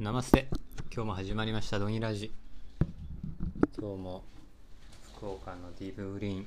[0.00, 0.48] ナマステ
[0.92, 1.78] 今日も始まりました。
[1.78, 2.32] ドニラジ。
[3.78, 4.24] 今日も
[5.16, 6.46] 福岡のディーブグリーン。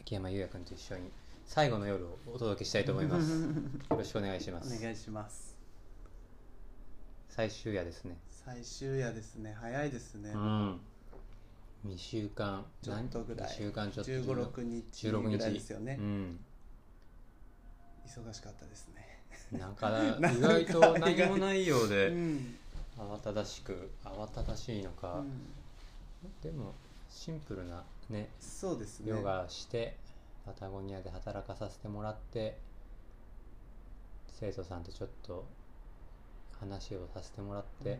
[0.00, 1.12] 秋山優也君と一緒に
[1.46, 3.42] 最後の夜をお届けしたいと思います。
[3.88, 4.76] よろしくお願いします。
[4.76, 5.56] お願いします。
[7.28, 8.18] 最終夜ですね。
[8.28, 9.52] 最終夜ですね。
[9.52, 10.80] 早いですね、うん。
[11.86, 13.48] 2週間ちょっとぐらい。
[13.48, 16.40] 2週間ちょっと1 5 6日16日ぐらいですよね、うん。
[18.04, 19.19] 忙しかったですね
[19.52, 22.56] なんか意外と何もないよう うでん、
[22.96, 25.50] 慌ただしく慌ただしいのか、うん。
[26.42, 26.74] でも
[27.08, 29.10] シンプルなねそうですね。
[29.10, 29.96] ヨガして
[30.44, 32.58] パタゴニアで働かさせてもらって
[34.28, 35.44] 生徒さんとちょっと
[36.58, 37.98] 話をさせてもらって、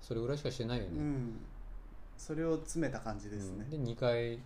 [0.00, 1.38] それぐらいしかしてないようん、うね、ん。
[2.16, 3.64] それを詰めた感じですね。
[3.70, 4.38] うん、で2回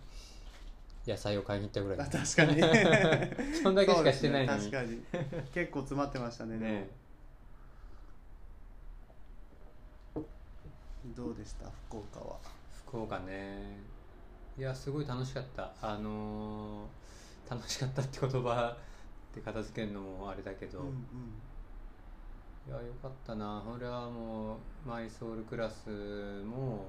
[1.07, 2.07] 野菜を買いに行ったぐらい。
[2.07, 2.61] あ確かに。
[3.61, 4.71] そんだけしかしてないのに。
[4.71, 5.43] ね確かに。
[5.53, 6.89] 結構詰まってましたねね。
[11.15, 11.69] どうでした？
[11.87, 12.37] 福岡は。
[12.87, 13.77] 福岡ね。
[14.57, 15.71] いやすごい楽しかった。
[15.81, 16.87] あのー
[17.47, 18.75] 楽しかったって言葉
[19.35, 20.87] で片付けるのもあれだけど、うん。
[22.67, 23.63] いやよかったな。
[23.71, 25.89] 俺はもうマイソウルクラス
[26.43, 26.85] も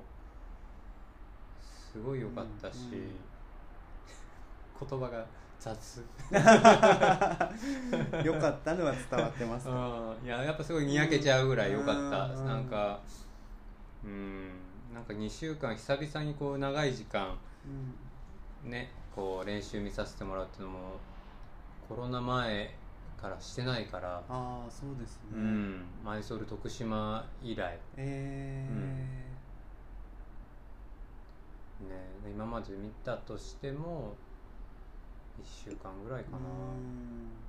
[1.93, 3.11] すごい良かったし、うんうん
[4.79, 5.27] 言葉が
[5.59, 6.05] 雑。
[6.31, 9.73] うん、よかったのは伝わってますか
[10.21, 10.27] うん。
[10.27, 12.47] いややっぱすごいにやけちゃうぐらい良かった、うん。
[12.47, 13.01] なんか
[14.05, 14.51] うん。
[14.95, 17.37] なんか2週間久々にこう長い時間
[18.65, 18.71] うん。
[18.71, 20.79] ねこう練習見させてもらうっていうのも
[21.89, 22.75] コロナ前
[23.21, 27.79] からしてないから、ああそうですね、うん、マイソウル徳島以来。
[27.97, 29.17] えー。
[31.85, 31.91] ね、
[32.25, 34.15] で今まで見たとしても
[35.39, 37.49] 1週間ぐらいかな、うん。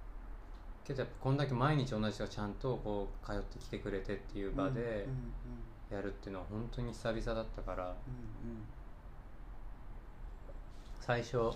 [0.84, 5.08] けどやっぱこんだけ毎日同じ人がちゃんとこう通ってきてくれてっていう場で
[5.92, 7.96] うんやるっていうのは本当に久々だったからうんうん。
[11.02, 11.54] 最初うん。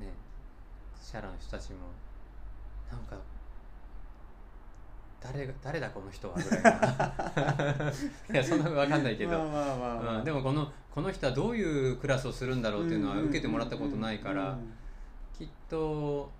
[0.00, 0.12] ね
[1.00, 1.78] シャラの人たちも
[2.90, 3.16] なんか
[5.22, 7.92] 誰が誰だこの人はぐらいな。
[8.32, 9.30] いやそんな分かんないけど、
[10.24, 14.72] でもこのこの人はどういうクラスをするんだろうっていうのは受けてもらったことないから、うん
[15.32, 16.30] きっと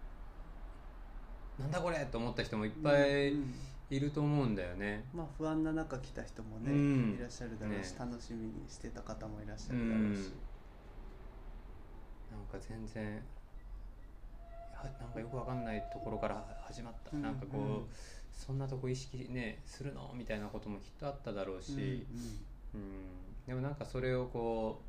[1.59, 3.54] なんだこれと思った人もいっぱいうん
[3.91, 5.04] いると思うんだよね。
[5.12, 7.15] まあ不安な中来た人もね、うん。
[7.19, 7.97] いらっしゃるだろうし、ね。
[7.98, 10.22] 楽しみにしてた方もいらっしゃうるだろうし、ん、
[12.31, 13.21] なんか全然
[14.72, 17.87] はなんかよくわかんないところから始まった、うんなんかこう、うん
[18.44, 20.12] そんなとこ意識ねするの？
[20.14, 22.04] みたいなこともきっとあっただろうし、
[22.75, 22.82] うん
[23.47, 24.80] でもなんかそれをこ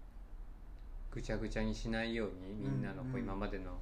[1.12, 3.24] うぐちゃぐちゃにしないようにみんなのこうんううん。
[3.26, 3.78] 今までの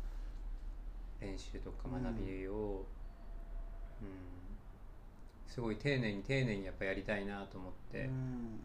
[1.22, 2.86] 練習とか学びを、
[4.02, 4.08] うん。
[5.48, 8.59] すごい丁寧に丁寧にやっぱやりたいなと思ってうん。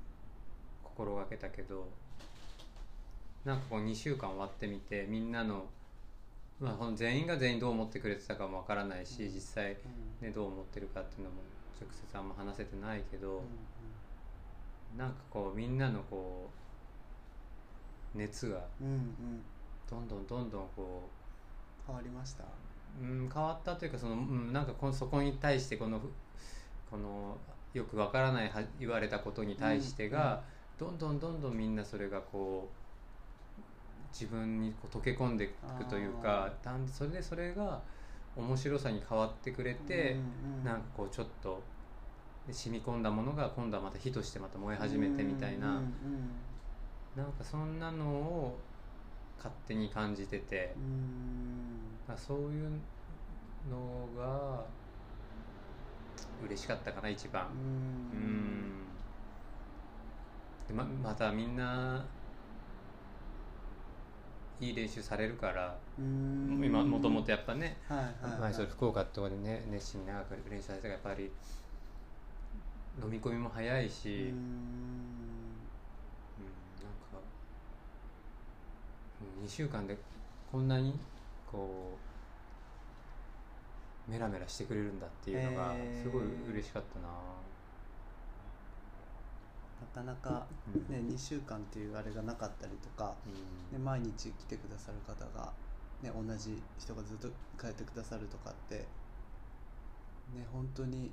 [0.83, 1.89] 心がけたけど
[3.45, 5.67] なんかこう2週間終わってみてみんなの,、
[6.61, 9.35] まあ、この全員が全員どう思ってくれてたかもわからないし、うん。
[9.35, 9.73] 実際、
[10.21, 10.27] うん。
[10.29, 11.37] ね、どう思ってるかっていうのも
[11.81, 13.39] 直接あんま話せてないけど。
[13.39, 13.43] うん
[14.97, 16.49] なんかこうみんなのこ
[18.15, 19.43] う熱がうんうん。
[19.91, 21.11] どんどんどんどんこ
[21.87, 22.45] 変わりました？
[22.45, 26.11] う、うん、変わったというかその、うん、なんかこのそこに対してこのふ
[26.91, 27.37] この
[27.75, 30.43] よくわからないは言われたことに対してが、
[30.79, 32.86] どんどんどんどんみんなそれがこう
[34.19, 37.83] 自分にこう溶け込んでいくというかだんそれでそれが
[38.35, 41.63] 面白さに変わってくれて、うんうんなんかこうちょっと
[42.47, 45.69] で染み込んだものが今度はまた火としてまた燃え始めてみたいな。
[45.69, 45.85] うんうん
[47.17, 48.59] なんかそんなのを
[49.39, 50.75] 勝手に感じてて。
[50.77, 52.71] うんそういう
[53.71, 54.65] のが
[56.45, 57.47] 嬉しかったかな一番。
[57.47, 58.87] ううんん。
[60.69, 62.05] でままたみんな
[64.61, 66.61] いい練習されるからうん。
[66.65, 68.41] 今もともとやっぱねはいはいはい。
[68.41, 71.31] 前それ福岡ってとこでね熱心に長く練習されてたからやっぱり
[73.03, 74.15] 飲み込みも早いし、うん。
[74.15, 74.35] うん、なん
[77.13, 77.19] か、
[79.39, 79.97] うん、2週間で
[80.51, 80.99] こんなに
[81.51, 81.99] こ
[84.09, 87.09] うメラメラしてくれるんだっていうのがすごい嬉しかったな、
[89.81, 91.09] なかなか、うん。
[91.09, 93.15] ね、2週間っていうあれがなかったりとか、
[93.73, 93.79] うん。
[93.79, 95.53] ね、毎日来てくださる方が、
[96.03, 97.29] ね、同じ人がずっと
[97.61, 98.77] 帰ってくださるとかって
[100.35, 101.11] ね本当に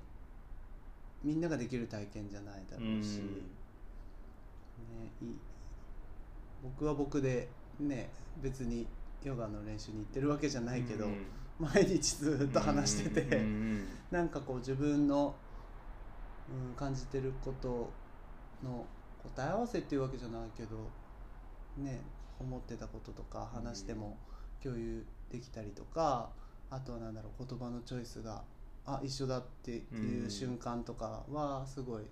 [1.24, 3.36] みんなができる体験じゃないだろうし、うん。
[5.31, 5.38] ね、
[6.62, 7.48] 僕は僕で
[7.80, 8.09] ね
[8.42, 8.88] 別に
[9.24, 11.25] ヨガの練習に行ってるわけじゃないけど、うん。
[11.59, 15.33] 毎日ずっと話してて、うなんかこう自分の、
[16.50, 17.89] うん、感じてること
[18.63, 18.86] の
[19.36, 20.89] 答え合わせっていうわけじゃないけど
[21.77, 22.01] ね
[22.39, 24.18] 思ってたこととか話しても
[24.62, 26.30] 共有できたりとか、
[26.69, 28.44] あとはなんだろう言葉のチョイスが
[28.86, 32.04] あ一緒だっていう瞬間とかはすごい、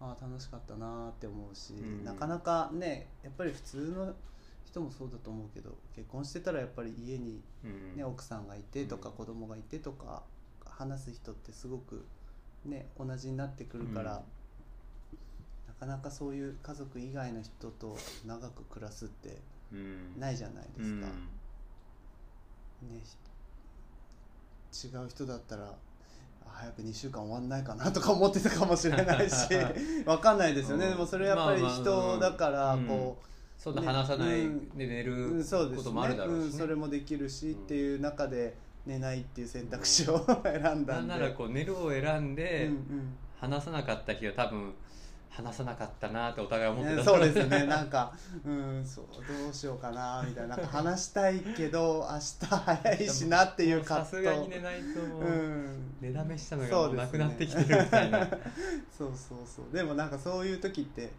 [0.00, 2.04] あ楽しかったなって思うし、うん。
[2.04, 4.14] なかなかねやっぱり普通の
[4.64, 7.96] 人もそうだと思うけど結婚してたらやっぱり家にうん。
[7.96, 9.14] ね、奥さんがいてとかうん。
[9.14, 10.22] 子供がいてとか
[10.64, 12.04] 話す人ってすごく、
[12.64, 14.22] ね、同じになってくるから、
[15.78, 17.96] かなかそういう家族以外の人と
[18.26, 19.38] 長く暮らすって
[19.72, 20.18] うん。
[20.18, 21.06] ないじゃないですか、
[22.82, 22.88] うん。
[22.88, 23.00] ね、
[24.72, 25.74] ひ違う人だったらあ
[26.46, 29.34] 早く2週間終わんないかなとか思ってたかもしれないし
[30.06, 30.92] わかんないですよね、うん。
[30.92, 32.86] でもそれやっぱり人だからうん。
[32.86, 33.28] こう。
[33.58, 36.48] そんな話さないうんで寝うるん、そうですこともあるだろうしね。
[36.50, 40.92] ん、それもできるし、うんっていう中で寝ないっていう選択肢を選んだんで。
[40.92, 42.70] なんならこう寝るを選んで
[43.36, 44.72] 話さなかった日は多分
[45.30, 46.96] 話さなかったなってお互い思ってた。
[46.96, 47.66] ねそうですね。
[47.66, 48.12] なんか
[48.44, 49.04] うんそう
[49.42, 50.56] どうしようかなみたいな。
[50.56, 54.16] なんか話したいけど明日早いしなっていう葛藤。
[54.16, 54.84] さすがに寝ないと
[56.00, 57.18] 寝だめしたのがもうそうですね。
[57.18, 58.26] なくなってきてるみたいな。
[58.96, 59.74] そうそうそう。
[59.74, 61.10] でもなんかそういう時って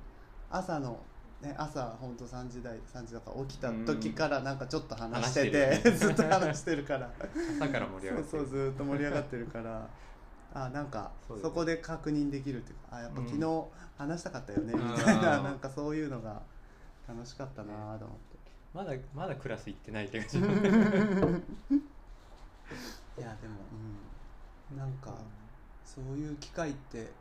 [0.50, 1.00] 朝の
[1.42, 7.10] ね、朝本当3時台3時だから起きた時からなんかちょっと話してて,、話してる ずっと話してるから。
[7.62, 9.88] 朝から盛り上がってそうそうずっと盛り上がってるから
[10.54, 11.12] あなんか
[11.42, 13.28] そこで確認できるっていうかあやっぱうん。
[13.28, 13.66] 昨日
[13.98, 14.92] 話したかったよね、うん。
[14.92, 16.42] みたいな なんかそういうのが
[17.08, 18.30] 楽しかったなと思って。
[18.74, 20.42] まだまだクラス行ってないって感じい
[23.22, 23.56] やでも、
[24.72, 25.16] うん、なんか
[25.84, 27.12] そういう機会って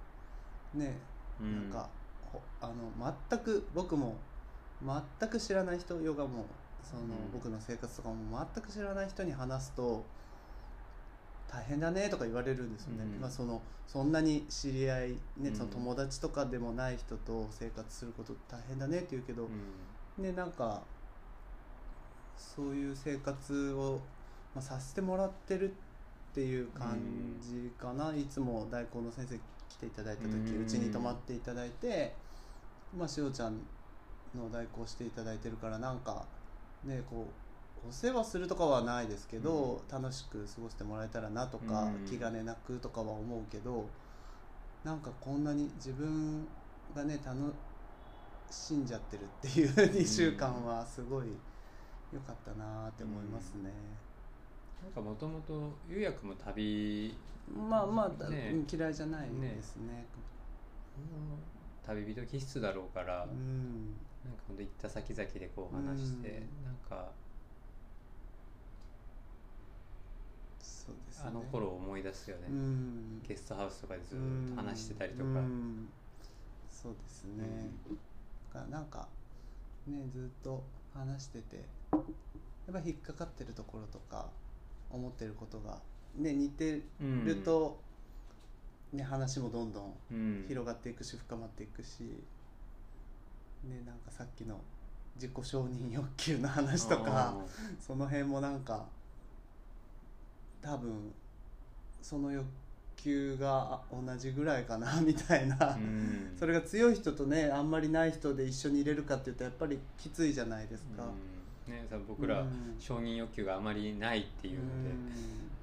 [0.75, 0.98] ね、
[1.40, 1.70] うん。
[1.70, 1.88] なんか
[2.32, 4.16] ほあの全く僕も
[4.82, 6.44] 全く知らない人ヨガも
[6.82, 7.08] その、うん。
[7.32, 10.04] 僕の生活とかも全く知らない人に話すと
[11.50, 13.21] 大変だねとか言われるんですよね、うん。
[13.21, 15.17] まあ、そのそんなに知り合い、ね
[15.47, 15.55] うん。
[15.55, 19.49] その友達とかでもない人と生活すること大変だねって言うけど、
[20.19, 20.25] うん。
[20.25, 20.83] ねなんか
[22.37, 24.00] そういう生活を、
[24.55, 26.99] まあ、させてもらってるっていう感
[27.41, 30.62] じかな、いつも大根の先生来ていただいた時うん。
[30.62, 32.12] うちに泊まっていただいて、
[32.97, 33.59] まあ、しおちゃん
[34.37, 36.25] の代行していただいてるからなんか
[36.85, 37.48] ねこう
[37.86, 42.06] お世話するとかはないですけど、楽しく過ごしてもらえたらなとか、うん。
[42.06, 43.86] 気兼ねなくとかは思うけど
[44.84, 46.46] なんかこんなに自分
[46.94, 47.52] がね楽
[48.50, 51.26] しんじゃってるっていう2週間はすごい
[52.12, 53.70] 良かったなって思いますね。
[54.82, 57.14] なんかもともと釉薬も旅
[57.69, 58.50] まあまあ、ね。
[58.52, 60.06] うん嫌いじゃないですね。
[61.86, 63.96] 旅人気質だろうから、うん。
[64.25, 66.64] なんか行った先々でこう話して、うん。
[66.64, 67.10] なんか
[70.88, 71.25] そうですね。
[71.29, 73.23] あの頃を思い出すよね、うん。
[73.26, 74.19] ゲストハウスとかでずっ
[74.50, 75.88] と話してたりとか、うん。
[76.70, 77.44] そうですね、
[78.55, 79.08] だからなんか
[79.88, 80.62] ねずっと
[80.94, 81.62] 話しててや
[82.70, 84.26] っぱ引っかかってるところとか
[84.88, 85.81] 思ってることが
[86.17, 87.81] ね似てうんると、
[88.93, 90.44] ね話もどんどんうん。
[90.46, 92.02] 広がっていくし深まっていくし、
[93.64, 94.61] ねなんかさっきの
[95.17, 97.35] 自己承認欲求の話とか
[97.81, 98.87] その辺もなんか
[100.62, 101.12] 多分
[102.02, 102.47] その欲
[102.97, 106.35] 求が同じぐらいかなみたいな、うん。
[106.38, 111.04] それが強い人とねあんまりない人で一緒に入れるかっていうとやっぱりきついじゃないですか。
[111.04, 111.73] うん。
[111.73, 112.76] ね、さ僕らうん。
[112.78, 114.90] 承認欲求があまりないっていうので、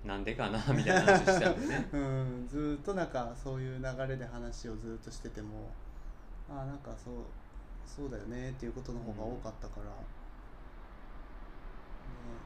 [0.06, 1.90] うなんでかなみたいな話しちゃうんでね。
[1.94, 5.72] ん うん、ずーっとなんかそういう流れで話をずーっとしてても
[6.50, 7.16] ああなんかそう
[7.86, 9.92] そうだよねっていうことの方が多かったから、ね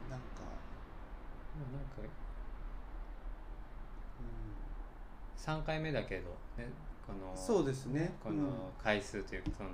[0.08, 0.26] なんか、
[1.58, 2.06] もうなんかう
[5.40, 6.28] 3回目だけど、
[6.58, 6.68] ね、
[7.06, 8.12] このん、そうですね。
[8.22, 9.70] この回数というかその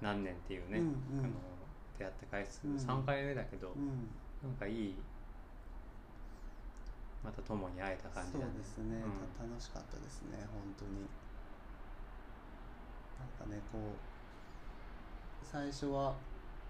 [0.00, 1.24] 何年っていうね、うんうん。
[1.24, 1.34] あの
[1.98, 2.76] 出会った回数うん。
[2.76, 3.82] 3回目だけど、うん。
[3.82, 4.08] うん
[4.42, 4.94] なんかいい
[7.24, 9.26] また友に会えた感じそうだねですね、うん。
[9.34, 11.08] た楽しかったですね本当に。
[13.18, 16.14] なんかねこう最初は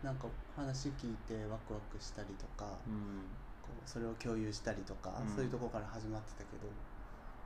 [0.02, 3.26] なんか話聞いてワクワクしたりとか、うん。
[3.62, 5.35] こうそれを共有したりとか、うん。
[5.35, 6.66] そういうところから始まってたけど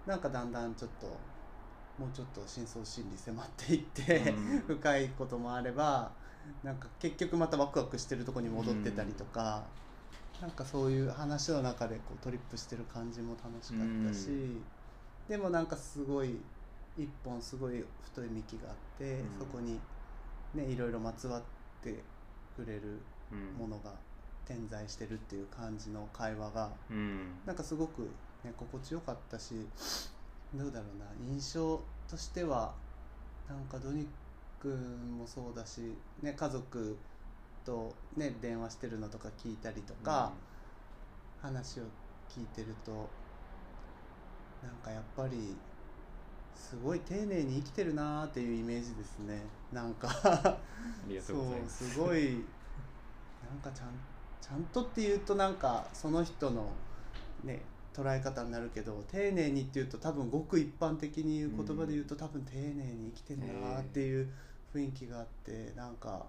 [0.07, 1.07] なんかだんだんちょっと
[1.99, 4.77] もうちょっと深層心理迫っていって、うん。
[4.77, 6.13] 深いこともあれば
[6.63, 9.65] なんか結局またワクワクしてるところに戻ってたりとか、
[10.41, 14.65] なんかそういう話の中でこうトリップしてる感じも楽しかったし、うん。
[15.29, 16.41] でもなんかすごい
[16.97, 19.39] 一本すごい太い幹があって、うん。
[19.39, 19.79] そこに
[20.55, 21.43] ねいろいろまつわっ
[21.83, 22.03] て
[22.57, 23.59] くれるうん。
[23.59, 23.93] ものが
[24.47, 27.33] 点在してるっていう感じの会話がうん。
[27.47, 28.09] なんかすごく、
[28.45, 29.55] ね、心地よかったし
[30.55, 31.07] どうだろうな。
[31.33, 32.73] 印象としては
[33.49, 34.07] なんかドニ
[34.61, 36.97] 君もそうだし、ね、家族
[37.65, 40.33] と、ね、電話してるのとか聞いたりとか、
[41.43, 41.85] 話を
[42.29, 43.09] 聞いてると
[44.63, 45.57] なんかやっぱり
[46.55, 49.43] すごい丁寧に生きてるなーっていうイメージですね。
[49.73, 50.09] なんか
[51.21, 52.45] そうすごい
[53.43, 53.89] なんかちゃん
[54.41, 56.67] ちゃんとっていうとなんかその人の
[57.45, 57.63] ね
[57.95, 62.63] 捉え方になるけど丁寧にっていうと多分ごく一般的に言う言葉で言うと、多分丁寧
[62.95, 64.29] に生きてるなーっていう
[64.75, 65.95] 雰囲気があってなん。
[65.97, 66.27] か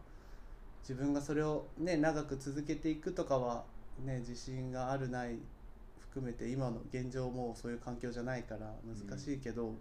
[0.81, 3.63] 自分がそれをね長く続けていくとかは
[4.03, 5.37] ね自信があるない
[5.99, 9.75] 含めて今の現状もそういう環境じゃないから難しいけど、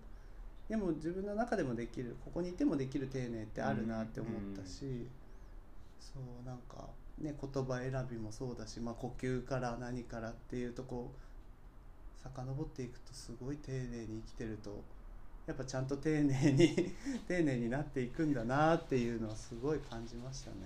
[0.68, 5.08] でも自分の中でもできるここにいてもできる丁寧ってあるなって思ったし、
[5.98, 6.86] そうなんか
[7.18, 11.10] ね言葉選びもそうだし、まあ、呼吸から何からっていうとこ
[12.22, 14.82] 遡っていくとすごい丁寧に生きてると
[15.46, 16.94] やっぱちゃんと丁寧に
[17.26, 20.56] 丁寧になっていくんだなっていうのはすごい感じましたね。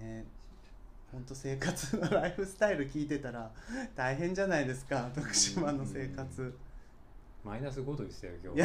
[0.00, 0.24] ね
[1.10, 3.50] 本当生活のライフスタイル聞いてたら
[3.94, 6.56] 大変じゃないですか徳島の生活。
[7.42, 8.60] マイナス5度でしたよ今日。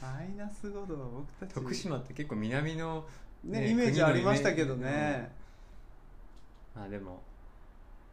[0.00, 1.54] マイナス5度 は僕たち。
[1.54, 3.06] 徳島って結構南の
[3.44, 5.32] ねねイメージありましたけど国のイメね
[6.74, 7.22] まあでも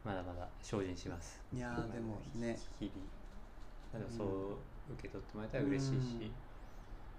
[0.03, 1.39] まだまだ精進します。
[1.53, 2.57] いやーでもね。
[2.79, 3.05] 日々
[3.93, 6.31] まあでもそう受け取ってもらえたら嬉しいし、い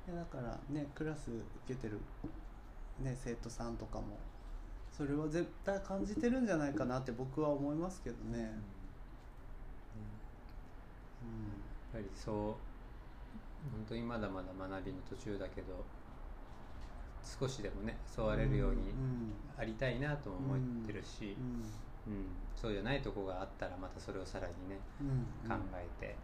[0.09, 1.99] やだからねクラス受けてる、
[3.01, 4.19] ね、生徒さんとかも。
[4.93, 8.39] それは絶対感じてるんじゃないかなって僕は思いますけどね、うん。
[8.39, 8.43] うん。
[8.43, 8.59] やっ
[11.93, 12.35] ぱりそう
[13.73, 15.85] 本当にまだまだ学びの途中だけど
[17.25, 19.33] 少しでもねそうあれるようにうん。
[19.57, 21.45] ありたいなとも思ってるし、うん。
[21.45, 21.90] うん
[22.57, 26.16] そうじゃないとこがあったらまたそれをさらにねうん考えて、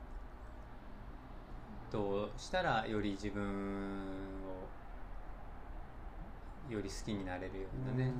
[1.91, 3.47] どうしたらより自分を
[6.73, 7.53] より好きになれるよ
[7.87, 8.11] うなね、うん。
[8.11, 8.15] うん。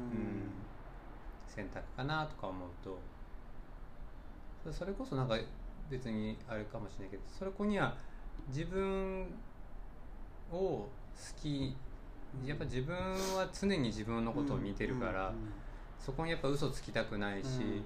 [1.49, 2.99] 選択かなとか思うと。
[4.65, 5.37] そそれこそなんか
[5.91, 7.97] 別にあれかもしれないけどそれこには
[8.49, 9.27] 自分
[10.53, 10.89] を好
[11.41, 11.77] き
[12.45, 15.33] やっぱ自分は常に自分のことを見てるから、
[15.99, 17.83] そこにやっぱ嘘つきたくないし、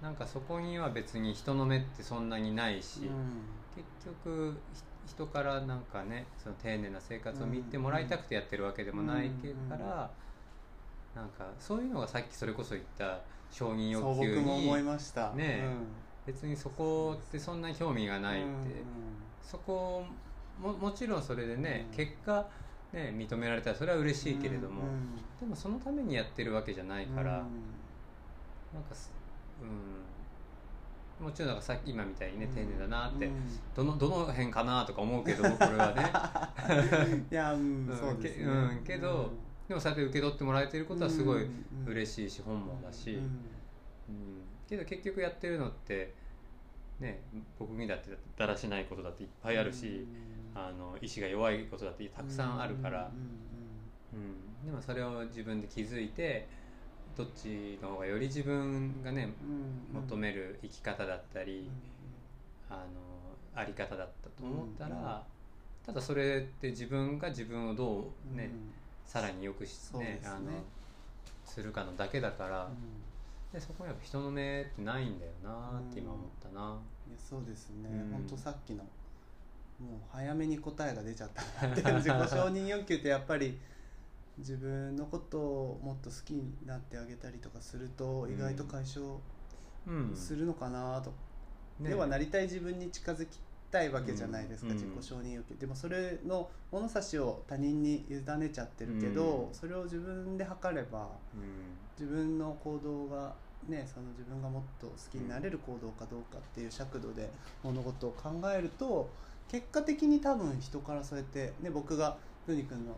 [0.00, 3.10] なんかそこには別に人の目ってそんなにないし、
[3.74, 4.82] 結局ひ
[5.14, 10.10] 人からなんかねその丁寧な生活を見てもらいたくてやってるわけでもないけから、
[11.14, 13.20] なんかそういうのがさっきそれこそ言った
[13.50, 15.32] 承認欲求僕も思いにました。
[15.32, 15.86] ねうん
[16.24, 18.56] 別にそこってそんなに興味がないって、うん。
[19.42, 20.04] そこ
[20.60, 22.46] ももちろんそれでね、うん結果
[22.92, 27.46] ね認められたらそれは嬉しいけれども、うんでもそのためにやってるわけじゃないから、うん。
[28.72, 29.10] なんかす
[29.60, 29.64] う
[31.22, 31.26] ん。
[31.26, 33.32] もちろんなんかさっき今みたいにね丁寧だなって、うん。
[33.74, 37.24] どのどの辺かなとか思うけどこれはね。
[37.28, 38.44] いや、うんうんそうですね。
[38.44, 39.32] けうんけど
[39.66, 41.46] でもそうやって受け取ってもらえてることはすごい
[41.86, 43.16] 嬉しいしいし本望だし、うん。
[43.18, 43.24] うん。
[44.68, 46.14] けど結局やってるのって
[47.00, 47.20] ね
[47.58, 50.06] 僕にだってだらしないことだっていっぱいあるし、
[50.54, 53.10] あの意志が弱いことだってたくさんあるから、
[54.12, 56.46] うん、でもそれを自分で気づいて
[57.16, 59.32] どっちの方がより自分がね
[59.92, 61.68] 求める生き方だったり、
[62.70, 62.80] あの
[63.54, 65.22] あり方だったと思ったら、
[65.84, 68.50] ただそれって自分が自分をどうね、
[69.04, 70.52] さらによくし、ねあの
[71.44, 72.70] するかのだけだから、
[73.52, 76.78] でそこにやっぱ人の目ってないんだよなって今思ったな、
[77.08, 78.12] いやそうですね、うん。
[78.12, 78.84] 本当さっきの
[79.82, 83.58] もう早めに答えが出ちゃったなって 自己承認欲求ってやっぱり
[84.38, 89.18] 自分のことをもっと好きになってあげたりとかすると意外と解消
[89.86, 91.10] うんするのかなと、
[91.80, 93.40] ね要はなりたい自分に近づき
[93.72, 94.76] たいわけじゃないですか、うん。
[94.76, 95.56] 自己承認欲求。
[95.56, 99.54] でもそれの物差しを他人に委ねちゃってるけど、うん。
[99.54, 101.42] それを自分で測ればうん。
[101.98, 103.34] 自分の行動が
[103.68, 107.30] ねその自分がもっと好きになれる行動かどうかっていう尺度で
[107.62, 109.10] 物事を考えると
[109.48, 112.96] 結果的に多分人からそうやって、ね、僕がドニ君の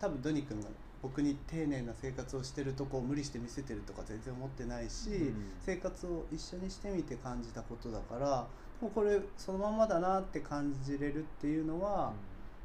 [0.00, 0.68] 多分ドニ君が
[1.02, 5.34] 僕に丁寧な生活をしてるとこを無理して見せてるとか全然思ってないし、うん。
[5.60, 8.46] 生活を一緒にしてみて感じたことだから
[8.80, 12.12] もうこれそのままだなって感じれるっていうのは、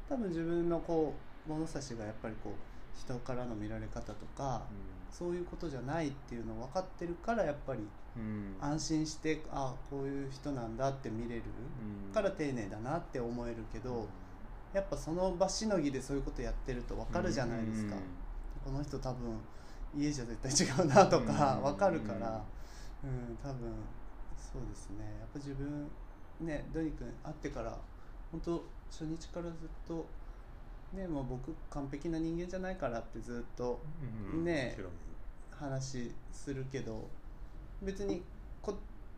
[0.08, 1.14] 多分自分のこ
[1.46, 4.62] う物差しがやっぱりこう人からの見られ方とか、
[5.10, 8.56] そういうことじゃないっていうのを分かってるからやっぱりうんうん。
[8.60, 11.42] 安心してあこういう人なんだって見れる
[12.08, 12.12] うん。
[12.12, 14.08] から丁寧だなって思えるけど
[14.72, 18.00] やっぱその場しのぎでそういうことやってると分かるじゃないですか、だ
[18.64, 19.38] この人多分
[19.96, 21.62] 家じゃ絶対違うなとかうん。
[21.64, 22.42] 分かるから、
[23.02, 23.72] うん、多分
[24.36, 25.04] そうですね。
[25.18, 25.88] やっぱ自分
[26.40, 27.76] ねドニ君会ってから
[28.30, 29.52] 本当初日からずっ
[29.86, 30.06] と
[30.92, 33.80] ねもう僕完璧な人間じゃないからってずっと
[34.32, 34.44] うん。
[34.44, 34.92] ねもちろん。
[35.50, 37.08] 話するけど
[37.82, 38.22] 別に
[38.62, 38.74] こっ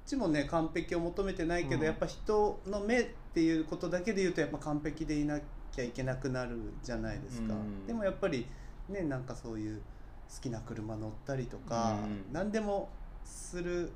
[0.06, 1.86] ちもね完璧を求めてないけど、うん。
[1.86, 3.04] やっぱ人の目っ
[3.34, 5.40] ていうことだけで言うとやっぱ完璧でいな
[5.72, 7.86] きゃいけなくなるじゃないですか、うん。
[7.86, 8.46] でもやっぱり
[8.88, 12.32] ねなんかそういう好きな車乗ったりとか、うん。
[12.32, 12.88] 何でも
[13.24, 13.90] する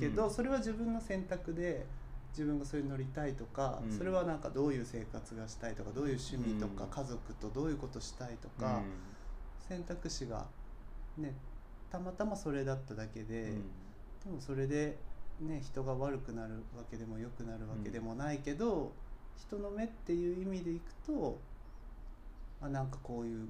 [0.00, 0.30] けど、うん。
[0.30, 1.86] それは自分の選択で
[2.30, 3.96] 自分がそれに乗りたいとか、うん。
[3.96, 6.90] それはなんかどういう生活がしたいとかどういう趣味とか、うん。
[6.90, 8.82] 家族とどういうことしたいとか、
[9.68, 10.46] 選択肢が
[11.16, 11.34] ね
[11.90, 13.52] たまたまそれだっただけで、
[14.26, 14.96] うんでもそれで
[15.40, 18.92] ね人が悪くなるわけでも良くなるわけでもないけど、
[19.36, 21.38] 人の目っていう意味でいくと
[22.60, 23.48] あなんかこういう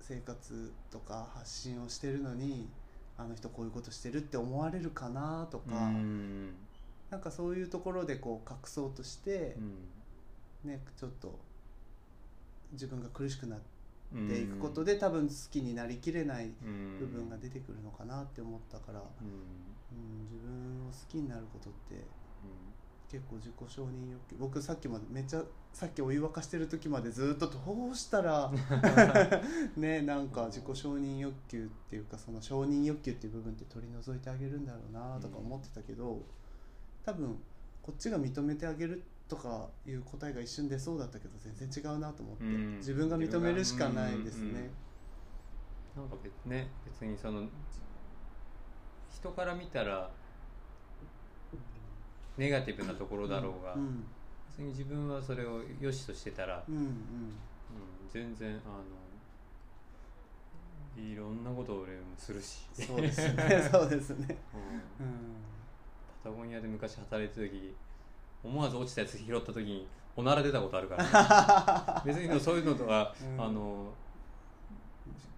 [0.00, 2.68] 生活とか発信をしてるのに
[3.16, 6.54] あの人こういうことしてるって思われるかなとか、うん。
[7.10, 9.56] なんかそういうところでこう隠そうとして
[10.64, 10.70] う、ん。
[10.70, 11.38] ねちょっと
[12.72, 13.81] 自分が苦しくなっうん
[14.12, 16.98] ていくことで、多分好きになりきれないうん。
[16.98, 19.28] 部分が出てくるのかなって思ったから、うん。
[19.92, 22.04] うん、自分を好きになることって
[23.12, 24.36] 結構自己承認欲求。
[24.38, 25.42] 僕さっきまでめっちゃ
[25.74, 28.50] さっきお湯沸かしてる時までずっとどうしたら
[29.76, 36.22] ねなんか自己承認欲求っていうかその承認欲求っていう部分って取り除いてあげるんだろうなとか思ってたけど、
[37.04, 37.36] 多分
[37.82, 44.68] こっちが認めてあげるとかいう答えが一瞬出そうだったけど全然違うなと思って、うん自分が認めるしかないですね。
[45.96, 47.48] なんか別ね別にその
[49.10, 50.10] 人から見たら
[52.36, 54.04] ネガティブなところだろうが、うん。
[54.50, 56.82] 別に自分はそれを良しとしてたら、うんうん。
[56.82, 56.92] うん
[58.12, 58.84] 全然あの
[61.02, 63.66] いろんなことを俺もするし、そうですね。
[63.72, 64.36] そうですね。
[65.00, 65.06] うん。
[65.06, 65.12] うん。
[66.22, 67.74] パタゴニアで昔働いてた時
[68.44, 73.44] 思わず落ちたやつ拾った時におなら出たことあるから、ね、 別にそういうのとか、うん。
[73.44, 73.92] あの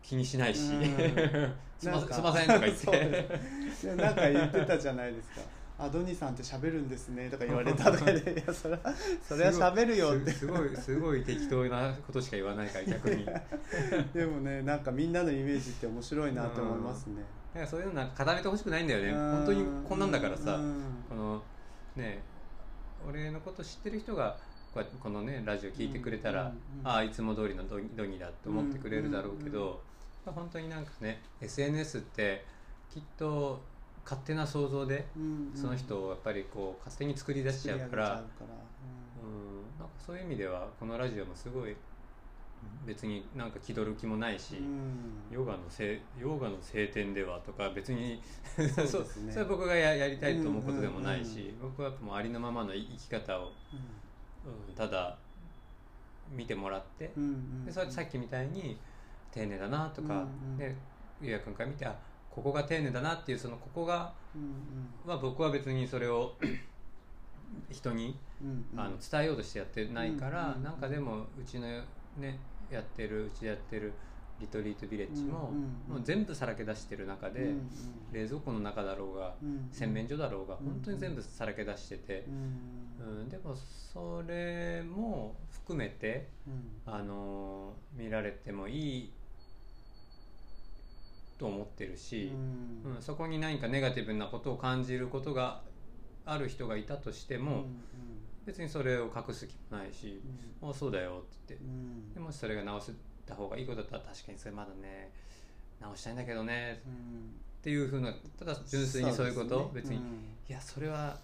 [0.03, 0.83] 気にしないし、うん。
[1.79, 3.40] すまなんかすいませんとか言っそうて
[3.83, 5.40] でもなんか言ってたじゃないですか。
[5.77, 8.81] アドニさんって喋るんですねとか言われたとかで、 いやそれは
[9.21, 10.31] それは喋るよって。
[10.31, 13.27] すすごいすごい適当なことしか言わないから逆に
[14.14, 17.23] でもねなんかみんなのイメージって面白いなって思いますね。
[17.55, 19.11] らそういうのなんか固めてほしくないんだよね。
[19.11, 19.33] うん。
[19.33, 20.83] 本当にこんなんだからさ、うん。
[21.09, 21.43] この
[21.97, 22.23] ね
[23.09, 24.37] 俺のこと知ってる人が
[24.73, 29.81] こうやってこのねラジオ聞いてくれたら、ああいつも通りのドギドギだって思ってくれるだろうけど、
[30.27, 32.45] まあ本当になんかね SNS って
[32.93, 33.61] きっと
[34.05, 35.07] 勝手な想像で
[35.55, 38.59] その人をやっぱりこう勝手に作り出しちゃうから、作り上げちゃうから。
[39.23, 39.79] うん。
[39.79, 41.77] なんかそういう意味ではこのラジオもすごい
[42.87, 45.35] 別になんか気取る気もないし、うん。
[45.35, 48.20] ヨガのせいヨガの聖典ではとか別に
[48.57, 49.33] そうね。
[49.33, 51.44] それは僕がややりたいと思うことでもないし、うん。
[51.44, 53.53] うんうん僕はもうありのままの生き方を、
[54.68, 54.74] うん。
[54.74, 55.16] ただ
[56.31, 58.77] 見てもらって、うんうんでそれさっきみたいに
[59.33, 60.24] 丁寧だなとか、うんう
[60.55, 60.57] ん。
[60.59, 60.74] で
[61.20, 61.96] ゆうやくんから見てあ
[62.31, 66.35] ここが丁寧だなっていうそのここがうんは僕は別にそれを
[67.70, 68.81] 人にうんうん。
[68.81, 70.62] あの伝えようとしてやってないから、うんうん。
[70.64, 71.66] なんかでもうちの
[72.18, 72.38] ね
[72.70, 73.92] やってるうちでやってる
[74.40, 75.53] リトリートビレッジも,、
[75.88, 77.55] もう全部さらけ出してる中で、
[78.12, 83.29] 冷蔵庫の中だろうが、うん洗面所だろうがうん本当に全部さらけ出しててう、んうん。
[83.29, 86.92] でもそれも含めて、うん。
[86.92, 89.12] あの見られてもいい
[91.38, 92.33] と思ってるし、
[92.85, 92.96] うん。
[92.96, 95.62] うんそこに何かネガティブなことを感じることが
[96.24, 97.64] ある人がいたとしても、うん
[98.45, 100.21] 別にそれを隠す気もないし
[100.63, 102.15] 「あそうだよ」って言ってうん。
[102.15, 102.93] でもしそれが直し
[103.27, 105.11] た方がいいことだったら確かにそれまだね
[105.81, 107.35] 直したいんだけどねうん。
[107.61, 110.05] っていうふうなただ純粋にそういうこと別に、うん
[110.47, 111.19] いやそれは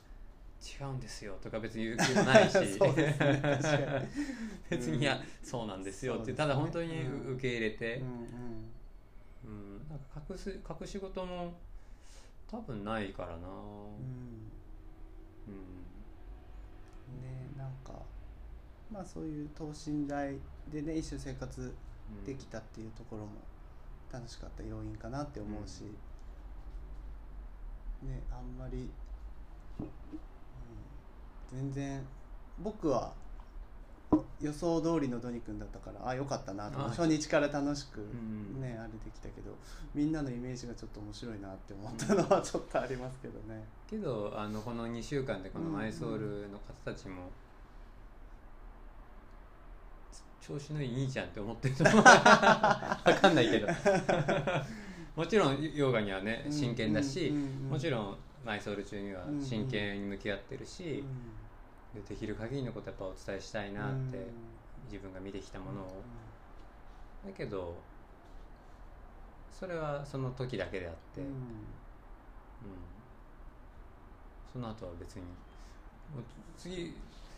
[0.63, 4.09] 違うんですよとか別に言う気もないし ね。
[4.71, 8.71] 別にいやそうなんですよってただ本当にうん受け入れて、うん
[9.45, 9.89] うん。
[9.89, 11.55] なんか隠す隠し事も
[12.51, 13.37] 多分ないからな。
[13.37, 13.43] うん。
[13.47, 13.51] うん。
[15.49, 15.90] うんね
[17.57, 17.93] なんか
[18.91, 20.37] まあそういう等身大
[20.73, 21.75] でね一緒生活
[22.27, 23.31] できたっていうところも
[24.13, 25.83] 楽しかった要因かなって思うし、
[28.03, 28.91] ねあんまり、
[29.79, 29.89] うん、
[31.53, 32.05] 全然
[32.59, 33.13] 僕は
[34.41, 38.61] 予想通りのドニ君だったからあよかったなと初日から楽しくん。
[38.61, 39.55] ね、あれできたけど
[39.95, 43.65] みんなのイメージがちょっと面白いなって思ったのはちょっとありますけどね。
[43.89, 47.31] けどあのこの2週間でこのマイソールの方たちも、
[50.43, 52.03] ち調子のいい兄ちゃんって思ってると思う。
[52.03, 53.69] 分かんないけど。
[55.17, 57.31] もちろんヨガにはね真剣だし、
[57.69, 61.40] もちろんマイソール中には真剣に向き合ってるし、うん
[61.95, 64.19] でできる限りのことやっぱお伝えしたいなって、
[64.91, 66.03] 自分が見てきたものを、
[67.27, 67.75] だけど
[69.61, 71.27] それはその時だけであって、うん。
[71.27, 71.35] うん。
[74.51, 75.23] その後は別に。
[76.57, 76.95] 次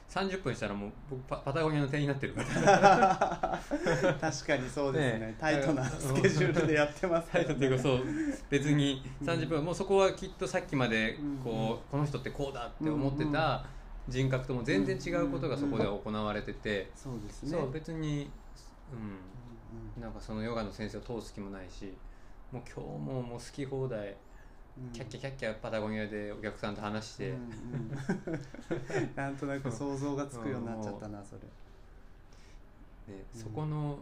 [0.08, 3.58] 30分したらもう僕パパタゴニアの店員になってるから。
[4.20, 5.26] 確かにそうですね。
[5.26, 8.04] ねタイトなスケジュールでやってますから、タイトっていうかそう
[8.50, 11.78] 別に30分、もうそこはきっとさっきまでこう、うん。
[11.90, 13.64] この人ってこうだって思ってた
[14.08, 17.58] 人格とも全然違うことがそこでは行われてて、そうですね。
[17.72, 18.30] 別に、
[18.92, 21.92] ううんん、なんかそのヨガの先生を通す気もないし
[22.50, 24.16] もう今日ももう好き放題
[24.78, 24.92] うん。
[24.92, 29.14] キャッキャキャッキャパタゴニアでお客さんと話して、うんうん。
[29.14, 31.40] なんとなく想像がつくようになっちゃったなそれ。
[33.14, 33.40] でうん。
[33.40, 33.98] そこの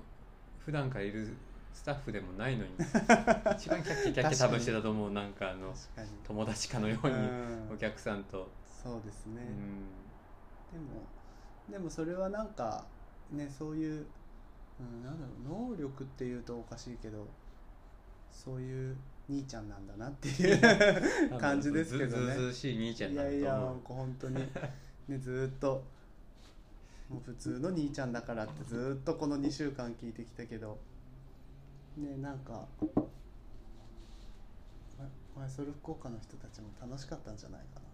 [0.58, 1.28] 普段からいる
[1.72, 2.72] スタッフでもないのに
[3.56, 5.74] 一番キャッキャキャッキャ多分してたと思うなんかあの
[6.24, 8.50] 友達かのようにうんお客さんと、
[8.82, 9.42] そうですね、
[10.72, 10.78] うん。
[10.78, 11.02] でも
[11.70, 12.84] でもそれはなんか
[13.30, 14.06] ねそういう、
[14.80, 17.26] うん、なんだろう能力っていうとおかしいけど
[18.30, 18.96] そういう
[19.28, 20.60] 兄ちゃんなんだなっていう
[21.38, 22.34] 感じですけどね。
[22.34, 23.42] ずずしい兄ちゃんいなんだと思う。
[23.42, 24.34] やいや本当に
[25.08, 25.84] ねずーっと
[27.10, 30.78] もう普通の兄ちゃんだからってずーっとこの2週間聞いてきたけど
[31.96, 32.66] ねなんか
[34.98, 37.89] まマイソル福岡の人たちも楽しかったんじゃないか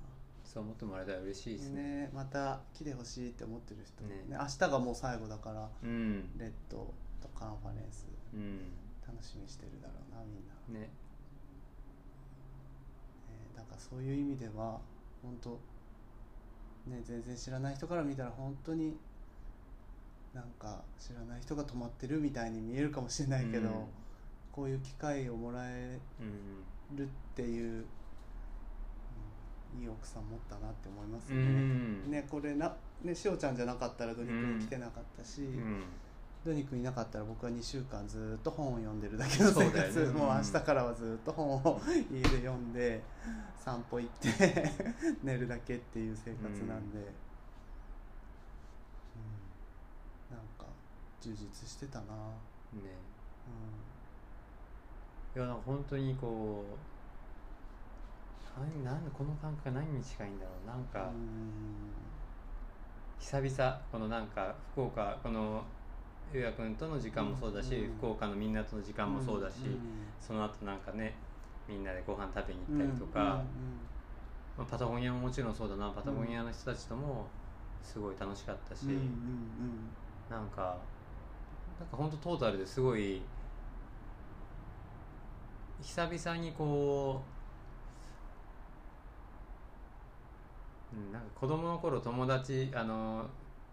[0.56, 1.82] そう思ってもらえたら嬉しいですなね。
[1.82, 4.14] ねまた来てほしいって思ってる人もね。
[4.26, 6.30] ね明日がもう最後だからうん。
[6.38, 8.72] レッドとカンファレンスうん。
[9.06, 10.86] 楽しみにしてるだろうなみんな、ね。
[10.86, 10.90] ね、
[13.54, 14.80] だからそういう意味では
[15.22, 15.50] 本当
[16.90, 18.96] ね全然知らない人から見たら本当に
[20.32, 23.74] なんか知らない人が泊まってるみたいに見えるかもしれないけど、うん。
[24.52, 26.24] こういう機会をもらえう
[26.94, 27.86] んるっていう、うん
[29.78, 31.42] いい奥さん持ったなって思いますうね。
[31.42, 32.10] ん。
[32.10, 35.84] ねこれなねしおちゃんじゃなかったらドニ君来てなかったし、うん。
[36.44, 40.12] ドニ君いなかったら僕は2週間ずっと本を読んでるだけの生活、よね。
[40.18, 43.02] もう明日からはずっと本を家で読んで
[43.58, 44.72] 散歩行って
[45.22, 47.06] 寝るだけっていう生活なんで、うん。
[50.36, 50.66] なんか
[51.20, 52.80] 充実してたな、ね。
[55.34, 56.95] ういやなんか本当にこう
[58.56, 60.66] 何なんこの感覚が何に近いんだろう。
[60.66, 61.92] なんんかうん。
[63.18, 65.62] 久々このなんか福岡この
[66.32, 67.96] ゆうやくんとの時間もそうだし、うん。
[67.98, 69.78] 福岡のみんなとの時間もそうだし、ん。
[70.20, 71.14] その後なんかね
[71.68, 73.42] みんなでご飯食べに行ったりとか、
[74.56, 75.90] まあ、パタゴニアももちろんそうだな。
[75.90, 77.26] パタゴニアの人たちとも
[77.82, 79.08] すごい楽しかったし、うんうんうん。
[80.30, 80.76] なんか
[81.78, 83.22] なんか本当トータルですごい
[85.82, 87.20] 久々にこ
[90.85, 93.26] う、うん、なんか子供の頃友達あの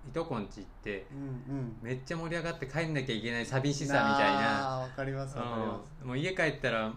[0.07, 1.77] いとこんち行ってうんうん。
[1.81, 4.79] めっちゃ盛り上がって帰んなきゃいけない寂しさみたいな。
[4.79, 6.93] わかりますわかりまうんもう家帰ったら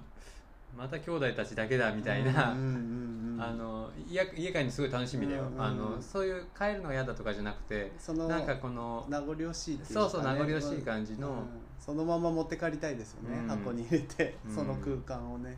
[0.77, 3.41] また兄弟たちだけだみすたいな、うんうんうんうん。
[3.43, 5.63] あの家家帰るのすごい楽しみだよ、うんうんうん。
[5.63, 11.37] あのそういう帰るのが嫌だとかじゃなくてそのなんかこの名残惜しいっていうか、ね、そうそう名残惜しい感じのうん。
[11.79, 13.49] そのまま持って帰りたいですよね、うん。
[13.49, 14.55] 箱に入れてうん。
[14.55, 15.57] その空間をね、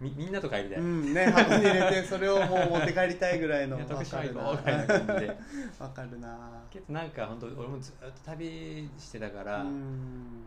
[0.00, 3.76] みみんなと帰りたい、うんね箱に入れてそれをもう持って帰りたいぐらいの。
[3.76, 4.42] いやわ徳島行かるな。
[4.44, 5.36] こうみたいな感じで。
[5.78, 6.62] わかるな。
[6.70, 10.44] けどなんか本当俺もずっと旅してたから、うん。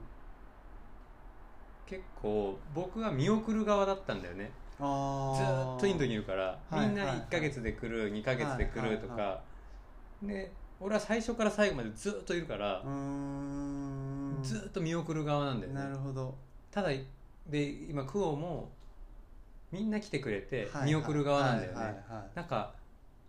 [1.86, 4.52] 結構僕は見送る側だったんだよね。
[4.80, 7.12] あずーっとインドにいるからはいみんなはい。
[7.12, 9.40] はい1ヶ月で来る2ヶ月で来るとか、
[10.24, 12.82] で俺は最初から最後までずっといるから
[14.42, 15.80] ずっと見送る側なんだよね。
[15.80, 16.36] なるほど。
[16.72, 16.90] ただ
[17.48, 18.72] で今クオも
[19.74, 22.36] みんな来てくれてはい見送る側なんだよね、はいはいはい。
[22.36, 22.74] なんか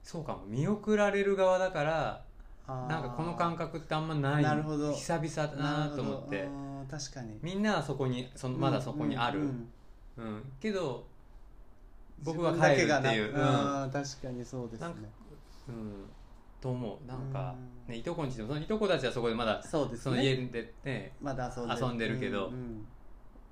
[0.03, 0.45] そうかも。
[0.47, 2.23] 見送られる側だから
[2.69, 4.43] なんかこの感覚ってあんまない。
[4.43, 4.93] なるほど。
[4.93, 6.47] 久々だなと思って。
[6.91, 7.39] 確かに。
[7.43, 9.69] みんなはそこにそのまだそこにある、ううんん。
[10.19, 10.53] うん。
[10.61, 11.07] けど
[12.23, 14.87] 僕は帰るっていう、けがなあー確かにそうですね。
[14.87, 14.97] なん
[16.61, 17.09] と思う。
[17.09, 17.55] なんか、
[17.89, 17.95] うん。
[17.95, 20.03] ね、いとこんちでもそのいとこたちはそこでまだそうですね。
[20.03, 22.49] その家でねまだ遊んで遊んでるけど。
[22.49, 22.87] うんうん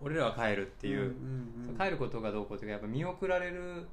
[0.02, 1.78] 俺らは帰るっていう、んうんうん。
[1.78, 3.86] 帰ることがどうこうっていうかやっぱ見送られる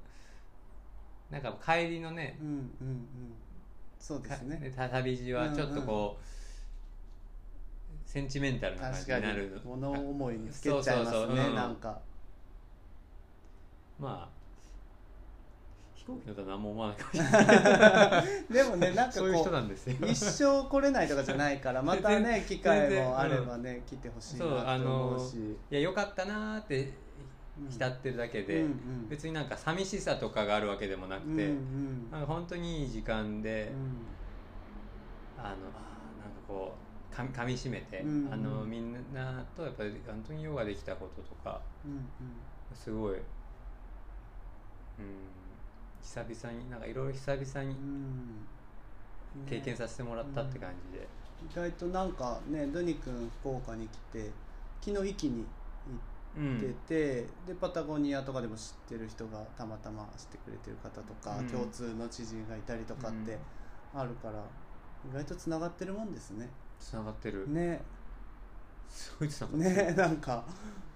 [1.29, 3.33] なんか帰りのねうんうんうん。
[3.99, 4.73] そうですね。
[4.75, 6.23] か旅路はちょっとこう、
[8.09, 9.61] センチメンタルな感じになるに。
[9.63, 11.47] 物思いにふけちゃいますねそうそうそう。
[11.47, 11.55] うん。
[11.55, 12.01] なんか。
[13.99, 14.38] まあ
[16.09, 18.53] 飛行機乗ったら何も思わないかもしれない。
[18.53, 19.95] でもねなんかこなんですよ。
[20.01, 25.37] う一生来れないとかじゃないから またね機会もあれば全ね来てほしいなと思のうし。
[25.37, 26.93] いやよかったなーって
[27.69, 29.09] 浸ってるだけで、うんうん。
[29.09, 32.11] 別になんか寂しさとかがあるわけでもなくて、うんうん。
[32.11, 35.43] なんか本当にいい時間で、うん。
[35.43, 35.59] あのなんか
[36.47, 36.75] こ
[37.11, 38.33] うかみ噛みしめて、うんうん。
[38.33, 42.07] あのみんなとやっぱり本当にヨガできたこととかうん。
[42.73, 43.21] すごい、うん、
[46.01, 47.85] 久々になんかいろいろ久々にうん。
[47.85, 51.07] うん経験ねさせてもらったって感じで、
[51.51, 54.31] 意外となんかねドニ君福岡に来て
[54.81, 55.45] 昨日壱岐に
[56.35, 61.47] うん行ってて、でパタゴニアとかでも知ってる人がたまたま知ってくれてる方とか、うん。
[61.47, 63.37] 共通の知人がいたりとかって
[63.93, 64.43] あるから、
[65.09, 66.49] 意外とつながってるもんですね。
[66.79, 67.81] つながってる、ね。
[68.89, 70.43] すごいつながってる、ねなんか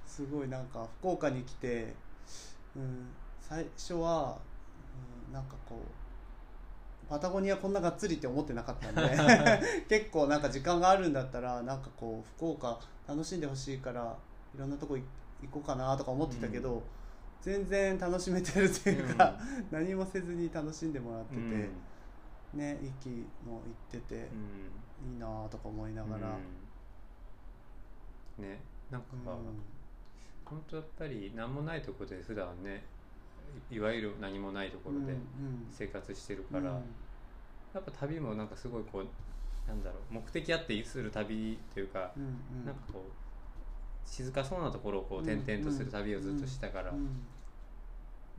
[0.05, 1.93] すごいなんか福岡に来て、
[2.75, 3.07] うん、
[3.39, 4.37] 最初は、うん、
[5.33, 9.01] なんかこうパタゴニアこんながっつりって思ってなかったんで
[9.89, 14.15] 結構なんか時間があるんだったらなんかこう福岡楽しんでほしいから
[14.55, 15.03] いろんなとこ行
[15.47, 16.81] 行こうかなとか思ってたけど、うん。
[17.41, 19.37] 全然楽しめてるっていうか、
[19.71, 22.59] 何もせずに楽しんでもらってて、うん。
[22.59, 23.09] ね息
[23.45, 24.15] も行ってて、
[25.03, 25.11] うん。
[25.11, 26.37] いいなとか思いながら。
[28.39, 28.45] うん。
[28.45, 29.19] ねなんか、うん。
[30.45, 32.83] 本当やっぱり何もないところで普段ね
[33.71, 35.17] いいわゆる何もないところでうんうん。
[35.71, 36.83] 生活してるから、うん。
[37.73, 39.07] やっぱ旅もなんかすごいこう
[39.67, 42.25] なんだろう目的あってする旅というか、うんう
[42.63, 42.65] ん。
[42.65, 47.21] なんかこう静かそうなところをこう転々とする旅をずっとしたから、うん。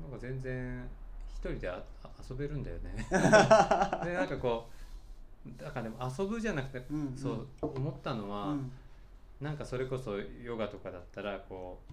[0.00, 0.88] なんか全然
[1.28, 2.94] 一人でああ遊べるんだよね。
[3.10, 4.68] でなんかこ
[5.46, 7.16] うだからでも遊ぶじゃなくて、うんうん。
[7.16, 8.72] そう思ったのは、うん。
[9.40, 11.92] なんかそれこそヨガとかだったらこう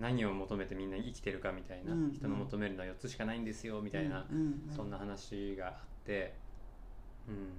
[0.00, 2.12] 何を求めてみんな生きてるかみたいな、うんうん。
[2.12, 4.36] 人の求めるのは4つしかないんですよみたいな、うん
[4.68, 6.34] うんそんな話があって
[7.28, 7.52] うん。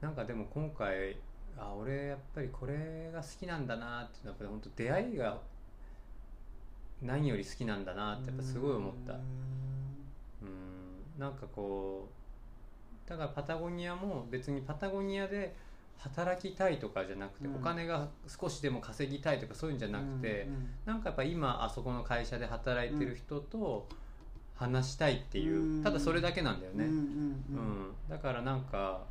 [0.00, 1.16] なんかでも今回
[1.58, 5.40] あ俺やっぱりこれが好きなんだなってやっぱり本当出会いが
[7.02, 9.14] 何より好きなんだなってやっぱすごい思った。
[9.14, 9.20] うん。
[9.20, 11.20] うん。
[11.20, 15.54] なんかこうだからパタゴニアも別にパタゴニアで
[15.98, 17.56] 働きたいとかじゃなくて、うん。
[17.56, 23.88] お金が少しでも稼ぎたいとかそういうんじゃなくて、うんなんかやっぱ今あそこの会社で働いてる人と
[24.54, 25.82] 話したいっていう、うん。
[25.82, 29.04] ただそれだけなんだよね、うんだからなんか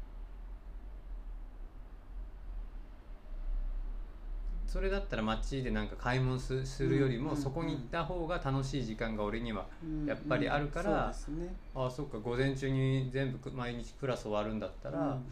[4.68, 11.14] それだったら街でなんか買い物すするよりも、うんそこに行った方が楽しい時間が俺にはうんやっぱりあるから
[11.74, 15.26] ああそっか午前中に全部く毎日クラス終わるんだったら、うん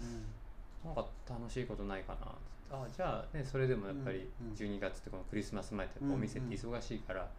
[0.85, 2.31] なんか楽しいことないかな。
[2.71, 4.53] あじゃあねそれでもやっぱりうんうん。
[4.53, 7.29] 12月ってこのクリスマス前ってお店って忙しいから、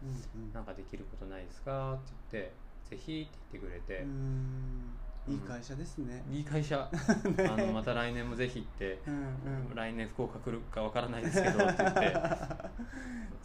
[0.52, 2.52] なんかできることないですかって言って
[2.90, 4.94] ぜひって言ってくれて、うん。
[5.26, 6.22] いい会社ですね。
[6.30, 6.88] いい会社。
[6.92, 8.98] あのまた来年もぜひって、
[9.74, 12.14] 来年福岡来るかわからないですけどって言って。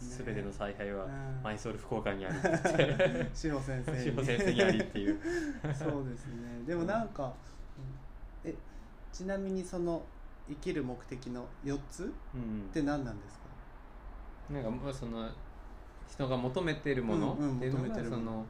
[0.00, 1.40] 全ての采配はうん。
[1.42, 4.62] マイソール福岡にあるって志保 先生に。
[4.62, 5.18] ありっていう。
[5.74, 6.62] そうですね。
[6.66, 7.34] でもなんか、
[9.12, 10.02] ちなみにその
[10.48, 12.66] 生きる目的の4つうん。
[12.70, 13.44] って何なんですか？
[14.54, 15.28] なんかもうその
[16.08, 18.22] 人が求めてるものうんうんっていうのが求めてるもの。
[18.22, 18.46] その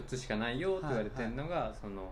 [0.00, 2.10] 4つしかないよって言われてるのがその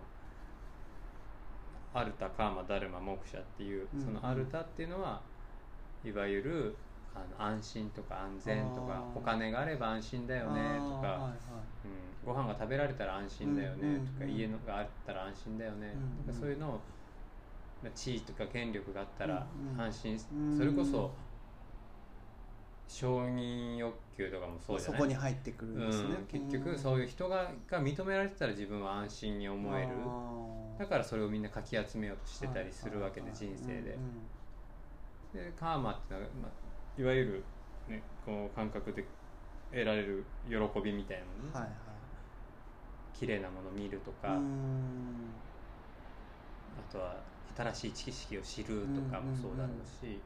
[1.93, 4.01] アルタカーマダルマモクシャっていううん。
[4.03, 5.21] そのアルタっていうのは
[6.03, 6.75] いわゆる
[7.15, 11.31] あの安心とか安全とかお金があれば安心だよねとか、はいはい。
[12.25, 15.93] うん、ご飯が食べられたら安心だよねとか、家のがあったら安心だよね
[16.25, 16.71] とかそういうのを
[17.83, 19.45] まあ地位とか権力があったら
[19.77, 21.11] 安心、うんそれこそ
[22.87, 25.01] 承認欲求とかもそうじゃそない？
[25.01, 29.89] こに入ってくるんですね、うん、結局そういう人がが認められてたら自分は安心に思える。
[30.79, 33.97] だからそれをみんなかき集めようとしてたりするわけで人生で。
[35.33, 36.51] でカーマっていうのは、まあ、
[36.99, 37.43] いわゆる、
[37.87, 39.05] ね、こう感覚で
[39.71, 41.71] 得られる喜びみたいなのね、はいはい。
[43.17, 45.31] 綺麗なものを見るとか、うあん。
[46.91, 47.15] とは
[47.55, 50.19] 新しい知識を知るとかもそうだろうし、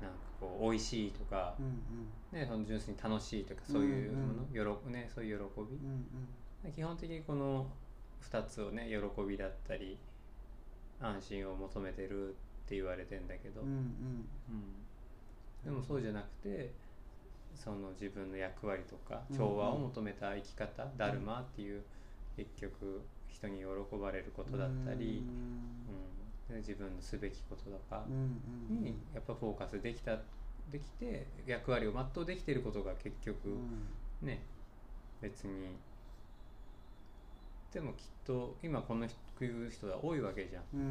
[0.00, 1.62] なんかこう美味しいとか、う
[2.36, 6.06] んね、その純粋に楽しいとかそういうもの、よろね、そういう喜び、うん
[6.64, 6.72] うん。
[6.72, 7.66] 基本的にこの
[8.30, 9.36] 2つをね喜び。
[9.36, 9.98] だったり
[11.00, 12.32] 安心を求めてるっ
[12.66, 14.83] て言われてんだけど、うんうんうん
[15.64, 16.70] でもそうじゃなくて
[17.54, 19.36] その自分の役割とかうん。
[19.36, 21.82] 調和を求めた生き方、ダルマっていう
[22.36, 25.22] 結局人に喜ばれることだったり、
[26.48, 26.54] うん。
[26.54, 28.14] で自分のすべきこととかうん
[28.68, 30.16] うんにやっぱフォーカスできた
[30.70, 34.26] できて役割を全うできていることが結局、うん。
[34.26, 34.40] ね
[35.22, 35.68] 別に
[37.70, 39.08] ってもきっと今このい
[39.42, 40.80] う人が多いわけじゃん、うん。
[40.80, 40.84] う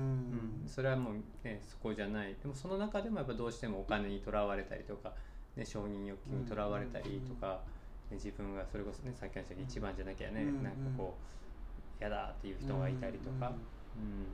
[0.66, 0.68] ん。
[0.68, 2.36] それはもうねそこじゃない。
[2.42, 5.14] でもその中でもやっぱどうしてもお金にとらわれたりとか、
[5.56, 7.62] ね、承認欲求にとらわれたりとか、
[8.10, 10.64] ね自分がそれこそねさっきの話一番じゃなきゃね、うん。
[10.64, 11.22] なんかこう
[12.00, 13.54] 嫌だっていう人がいたりとか、
[13.96, 14.26] うん。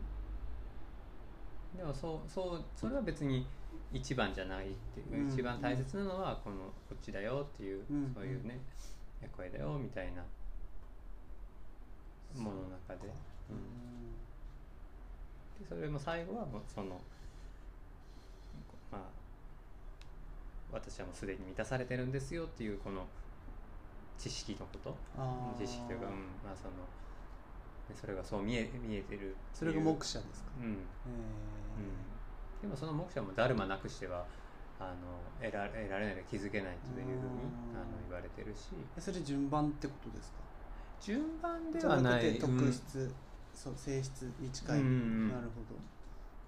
[1.78, 3.46] でもそうそうそれは別に
[3.94, 5.28] 一番じゃないっていう、うん。
[5.30, 6.58] 一番大切なのはこの
[6.90, 8.12] こっちだよっていう、うん。
[8.14, 8.60] そういうね
[9.22, 10.24] 役割だよみたいな
[12.36, 13.12] ものの中で,、う
[13.50, 13.58] うん。
[13.58, 13.64] で
[15.68, 17.02] それも最後はもうその
[18.92, 19.02] まあ
[20.72, 23.06] 私はもうすでに満たされてるんですよっていうこの
[24.18, 24.96] 知識のこと。
[25.58, 26.12] 知識というか、うん
[26.44, 26.72] まあ、その
[27.90, 30.74] でそれがそう見え見えてるそれが目視者ですか、うん。
[30.74, 30.76] え
[32.62, 34.26] でもその目者もダルマなくしては
[34.80, 37.20] あの得ら得られない気づけないというふうにうん
[37.76, 38.70] あの言われてるし。
[38.98, 40.38] ーそれ順番ってことですか？
[41.02, 42.38] 順番ではない。
[42.38, 43.10] 特質、
[43.62, 45.76] そう性質に近い、うんうんなるほど。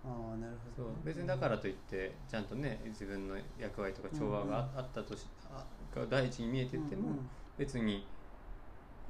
[0.10, 0.90] ああなるほど。
[0.90, 1.06] そう。
[1.06, 7.30] 別にだからといってちゃんとね自分の役割とか調和がああったとしあが第一に見えてても、うんうん。
[7.58, 8.08] 別に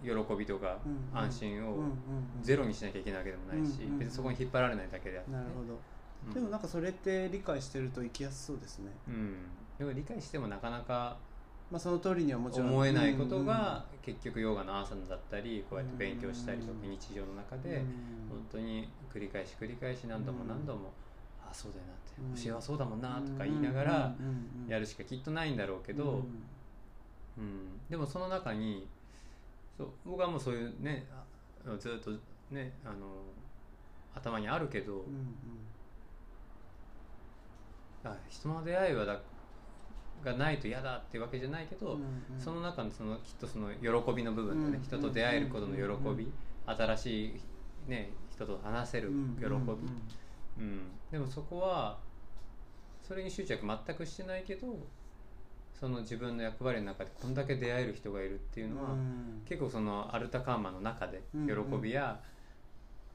[0.01, 1.25] 喜びとかうんうん。
[1.25, 1.93] 安心をうんうんうん。
[2.41, 5.77] ゼロにしなきゃいけないわけでもないし、うんうん別にそこに引っ張られないだけであって、ね、なるほど、
[6.25, 6.33] うん。
[6.33, 8.91] でもなんかそれって理解してると生きやすそうですね。
[9.07, 9.35] うん、
[9.77, 11.17] でも理解してもなかなか
[11.71, 12.69] まあその通りにはもちろん。
[12.69, 16.89] 思えないことが結局ヨガのアーサナだったりこうやって勉強したりとかうん。
[16.91, 17.63] 日常の中うん。
[17.63, 17.77] で
[18.29, 20.91] 本当に繰り返し繰り返し何度も何度も
[21.41, 22.43] ああそうだよなってうん。
[22.43, 24.15] 教えはそうだもんなとか言いながら
[24.67, 26.43] やるしかきっとないんだろうけど、うん。
[27.37, 28.87] うん、でもその中に
[29.77, 31.23] そう僕はもうそういうねあ
[31.79, 32.11] ずっと
[32.53, 32.95] ねあの
[34.13, 35.35] 頭にあるけど、うん。
[38.03, 39.21] あ人の出会いはだ
[40.23, 42.03] がないと嫌だっていうわけじゃないけど、うんう
[42.37, 42.39] ん。
[42.39, 45.81] その中のそのきっとその喜びの部分だね、うん人と出会えることの喜
[46.15, 46.31] び、
[46.65, 47.41] 新しい、
[47.89, 50.91] ね、人と話せる喜び、うん。
[51.11, 51.99] でもそこは
[53.03, 54.67] それに執着全くしてないけど
[55.73, 59.41] その自分の役割の中でこんだけ出会える人がいるっていうのは、うん。
[59.45, 61.81] 結構そのアルタカーマの中でうん喜うん。
[61.81, 62.19] びや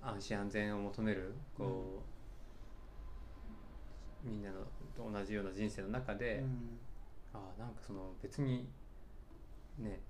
[0.02, 2.02] 安心安全を求めるこ
[4.24, 4.56] う、みんなの
[4.96, 6.78] と同じような人生の中で、うん
[7.36, 8.66] ああなんかその別に
[9.78, 10.00] ね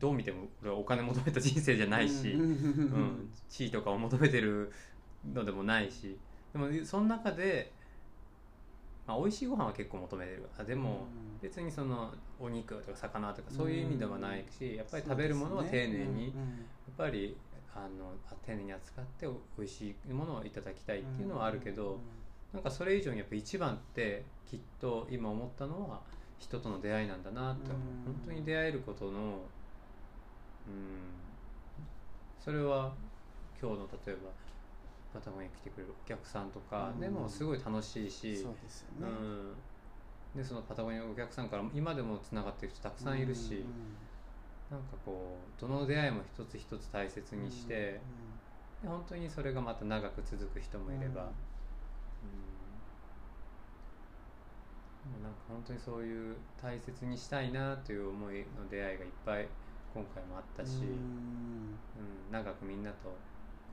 [0.00, 2.40] どう見ても俺はお金求めた人生じゃないし、うん。
[2.40, 4.72] うん、地位とかを求めてる
[5.32, 6.18] のでもないし
[6.52, 7.72] でもその中で、
[9.06, 10.48] まあ、美味しいご飯は結構求めてる。
[10.58, 11.28] あでもうん。
[11.40, 16.32] 別にそのお肉とか魚とかそういう意味ではないしやっぱり食べるものは丁寧にやっ
[16.96, 17.36] ぱり
[17.74, 22.00] あのあ丁寧に扱ってお美味しいものをいただきたいっていうのはあるけど
[22.52, 26.00] なんかそれ以上にやっぱ一番ってきっと今思ったのは
[26.38, 28.14] 人との出会いなんだなって思ううん。
[28.14, 29.42] 本当に出会えることのうん
[32.40, 32.92] それは
[33.60, 34.30] 今日の例えば
[35.12, 37.00] パタゴニアに来てくれるお客さんとかうん。
[37.00, 39.12] でもすごい楽しいし、そうですよね。
[40.34, 43.64] うん、でそのパタゴニアのお客さんから今でもつながってる人たくさんいるし、
[44.70, 48.00] なんかこうどの出会いも一つ一つ大切にして、
[48.82, 51.30] で本当にそれがまた長く続く人もいれば、
[55.08, 59.48] もなんか本当にそういう大切にしたいなという思いの出会いがいっぱい
[59.94, 61.78] 今回もあったし、うん。
[62.30, 63.08] 長くみんなと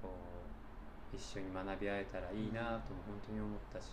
[0.01, 0.09] こ
[1.13, 3.85] う一緒に学び合えたらいいなとも本当に思ったし、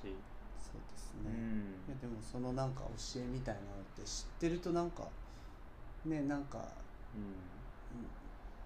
[0.59, 1.75] そうですね、うん。
[1.89, 5.09] いやでもそのなんか教えみたいなのって知ってるとなんか
[6.07, 6.59] ねなんか
[7.15, 7.35] うん。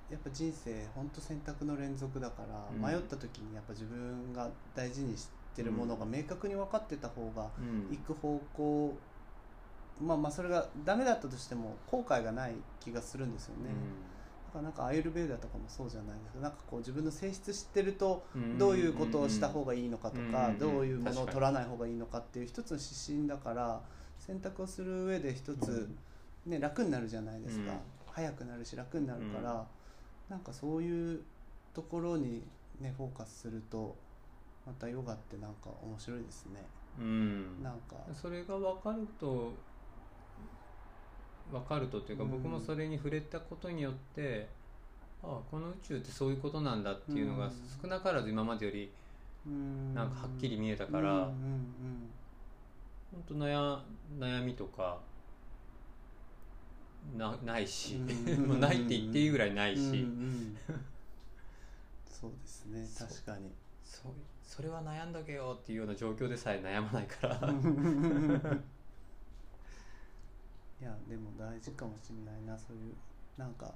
[0.08, 2.80] やっぱ人生本当選択の連続だから、うん。
[2.80, 7.96] 迷った時にやっぱ自分が大事にしてるものが明確に分かってた方がうん。
[7.96, 8.98] 行く方向、
[10.00, 13.70] まあまあそれがダメだったとしても後悔がない気がするんですよね、
[14.48, 16.40] だからなんかアイルベーダとかもそうじゃないですか。
[16.40, 18.58] なんかこう自分の性質知ってるとうん。
[18.58, 23.80] どういうことをした方がいいのかとか、うんどういうものを取らない方がいいのかっていう一つの指針だから
[24.18, 25.88] 選択をする上で一つ、
[26.46, 27.78] ね、楽になるじゃないですか、うん。
[28.12, 29.66] 早くなるし楽になるから、
[30.28, 31.22] なんかそういう
[31.74, 32.42] ところに、
[32.80, 33.96] ね、フォーカスすると
[34.66, 36.61] またヨガってなんか面白いですね。
[36.99, 37.62] うん。
[37.62, 37.97] なんか。
[38.12, 39.53] それが分かると
[41.53, 42.30] 分かるとっていうか、うん。
[42.30, 44.49] 僕もそれに触れたことによって
[45.22, 47.53] ああこの宇宙ってそういうことなんだっていうのがうん。
[47.80, 48.90] 少なからず今までより
[49.47, 49.95] うん。
[49.95, 52.11] なんかはっきり見えたから、うんうん
[53.12, 53.78] 本当悩
[54.18, 54.99] 悩みとか
[57.16, 58.47] なないし、うん。
[58.49, 60.05] もうないって言っていいぐらいないし、
[62.05, 62.86] そうですね。
[62.99, 63.53] 確かに。
[63.84, 64.09] そ
[64.47, 67.34] それは悩んどけよっていうような状況でさえ悩まないから、
[70.80, 72.94] いやでも大事かもしれないなそういう。
[73.36, 73.74] なんか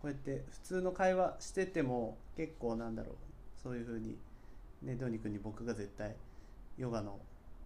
[0.00, 3.14] こうやって普通の会話してても結構なんだろう
[3.62, 4.16] そういうふうに
[4.82, 6.16] ねドニ君に僕が絶対
[6.78, 7.20] ヨガの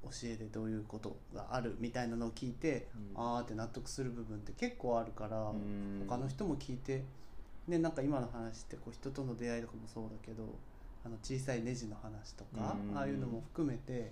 [0.05, 3.23] 教えでどういうことがあるみたいなのを聞いて、うん。
[3.23, 6.05] ああって納得する部分って結構あるから、うん。
[6.09, 7.05] 他の人も聞いて
[7.67, 10.45] ねなんか今の話ってこう人との出会いとかもそうだけど
[11.07, 12.99] あの小さいネジの話とか、うん。
[12.99, 14.11] ああいうのも含めて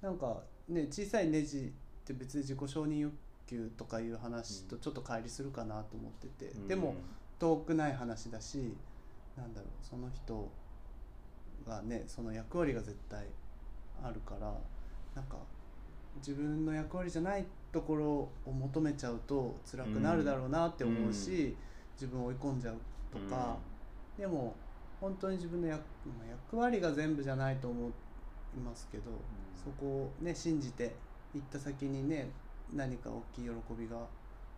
[0.00, 0.38] なんか
[0.68, 3.12] ね小さいネジって別に自己承認欲
[3.46, 6.94] 求とかいう話とちょっと乖離するかなと思ってて、でも
[7.38, 8.74] 遠くない話だし
[9.36, 10.50] なんだろうその人
[11.66, 13.26] がねその役割が絶対
[14.02, 14.52] あるから
[15.14, 15.36] なんか
[16.16, 21.54] 自分の役割じゃないところを求めちゃうと辛くなるだろうなって思うし、
[21.94, 22.76] 自分を追い込んじゃう
[23.12, 23.58] とか、
[24.18, 24.54] でも
[25.02, 27.88] 本当に自分の役まあ役割が全部じゃないと思
[28.56, 29.04] いますけど、
[29.62, 30.94] そこをね信じて
[31.34, 32.30] 行った先にね
[32.72, 33.96] 何か大きい喜びが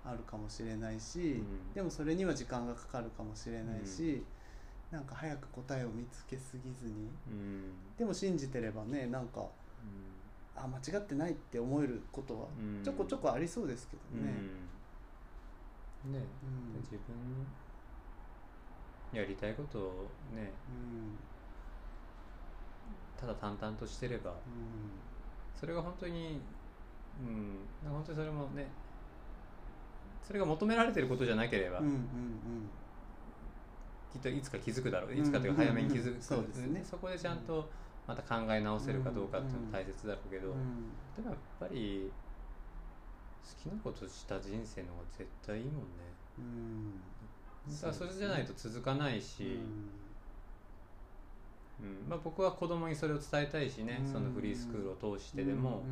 [0.05, 1.75] あるかもしれないし、うん。
[1.75, 4.23] でもそれには時間がかかるかもしれないし、
[4.91, 7.09] なんか早く答えを見つけすぎずに。
[7.29, 7.73] うん。
[7.97, 9.47] でも信じてればねなんか
[10.55, 12.85] あ間違ってないって思えることはうん。
[12.85, 14.35] ちょこちょこありそうですけうんどね。
[16.05, 16.13] うん。
[16.13, 16.19] ね。
[16.75, 16.81] うん。
[16.81, 17.45] 自分の
[19.19, 19.83] やりたいことを
[20.35, 21.19] ねうん
[23.21, 24.35] ただ淡々としてれば
[25.59, 26.41] それが本当に
[27.21, 27.57] うん
[27.91, 28.69] 本当にそれもね
[30.27, 32.01] それが求められてることじゃなければ、うんうんうん。
[34.11, 35.15] きっといつか気づくだろう。
[35.15, 36.23] いつかというか早めに気づく、うんうんうん。
[36.23, 36.83] そうですね。
[36.83, 37.69] そこでちゃんと
[38.07, 40.93] また考え直せるかどうかっていうのも大切だろうけど、うん。
[41.15, 42.11] でもやっぱり
[43.45, 45.79] 好きなことした人生の方が絶対いいもんね。
[46.39, 47.01] うん
[47.71, 49.59] だからそれじゃないと続かないし、
[51.81, 52.09] うん。
[52.09, 54.13] まあ、僕は子供にそれを伝えたいしね、うん。
[54.13, 55.83] そのフリースクールを通してでも、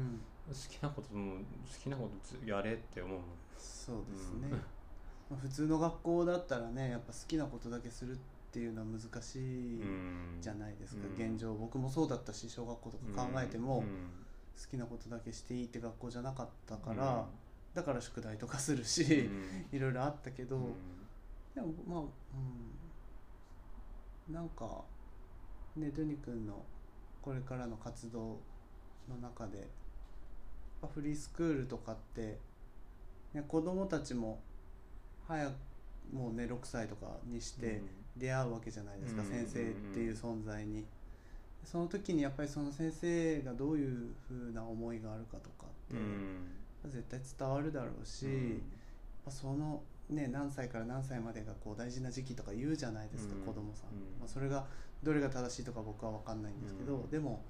[0.48, 1.42] 好きなことも好
[1.82, 3.20] きなことずやれって思う
[3.56, 4.50] そうですね、うん。
[5.30, 8.18] まあ普通の学校だったらねやっぱ好きなことだけするっ
[8.50, 11.32] ていうのは難しいうんじゃないですか、うん。
[11.32, 13.86] 現状僕もそうだったし小学校とか考えても、うん
[14.54, 17.26] 好きなことだけしていいって学校じゃなかったから、
[17.74, 20.72] だから宿題とかするし、うんいろいろあったけど、うん
[21.54, 22.02] でもまあう
[24.30, 24.34] ん。
[24.34, 24.84] なんか
[25.76, 26.62] ねドゥニ君の
[27.20, 28.38] これからの活動
[29.08, 29.68] の中で
[30.94, 32.38] フリースクールとかって、
[33.34, 34.40] ね、子供たちも
[35.26, 35.52] 早く
[36.12, 37.80] もうね6歳とかにして
[38.16, 39.28] 出会うわけじゃないですか、うん。
[39.28, 40.84] 先生っていう存在に。
[41.64, 46.90] その時にやっぱりその先生がどういうふうな思いがあるかとかって、うん。
[46.90, 48.62] 絶対伝わるだろうし、うん。
[49.28, 49.80] その
[50.10, 53.40] ね何歳から何歳までがこう大事な時期とか言うじゃないですか、うん。
[53.42, 53.98] 子供さん、うん。
[54.18, 54.66] まあ、それが
[55.02, 57.10] どれが正しいとか僕は分かんないんですけど、うん。
[57.10, 57.42] でも、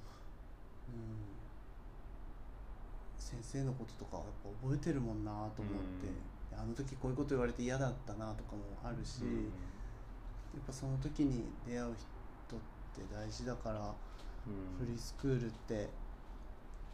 [0.88, 1.04] うん、
[3.18, 6.08] 先生のこととかはやっぱ覚えてるもんなと思って、
[6.56, 9.28] あの時こういうこと言われて嫌だったなとかもあるし、うん。
[10.54, 11.94] やっぱその時に出会う
[12.46, 12.60] 人っ
[12.94, 13.94] て大事だから、
[14.46, 14.86] うん。
[14.86, 15.88] フリースクールって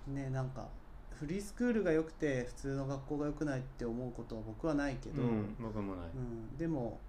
[0.06, 0.68] ねなんか
[1.18, 7.00] フリースクールが良くて普通の学校が良くないって思うことは僕はないけど、うん僕もない、うんでも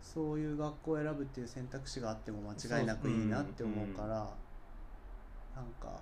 [0.00, 4.08] そういう学校を選ぶっていう選択肢があっても間違いなくいいなって思うから、
[5.56, 6.00] なんか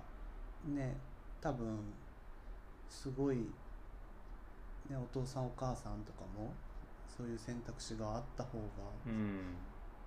[0.67, 0.95] ね
[1.41, 1.79] 多分
[2.87, 3.43] すごい、ね、
[4.95, 6.53] お父さんお母さんとかも
[7.09, 8.63] そういう選択肢があった方が
[9.07, 9.55] うん。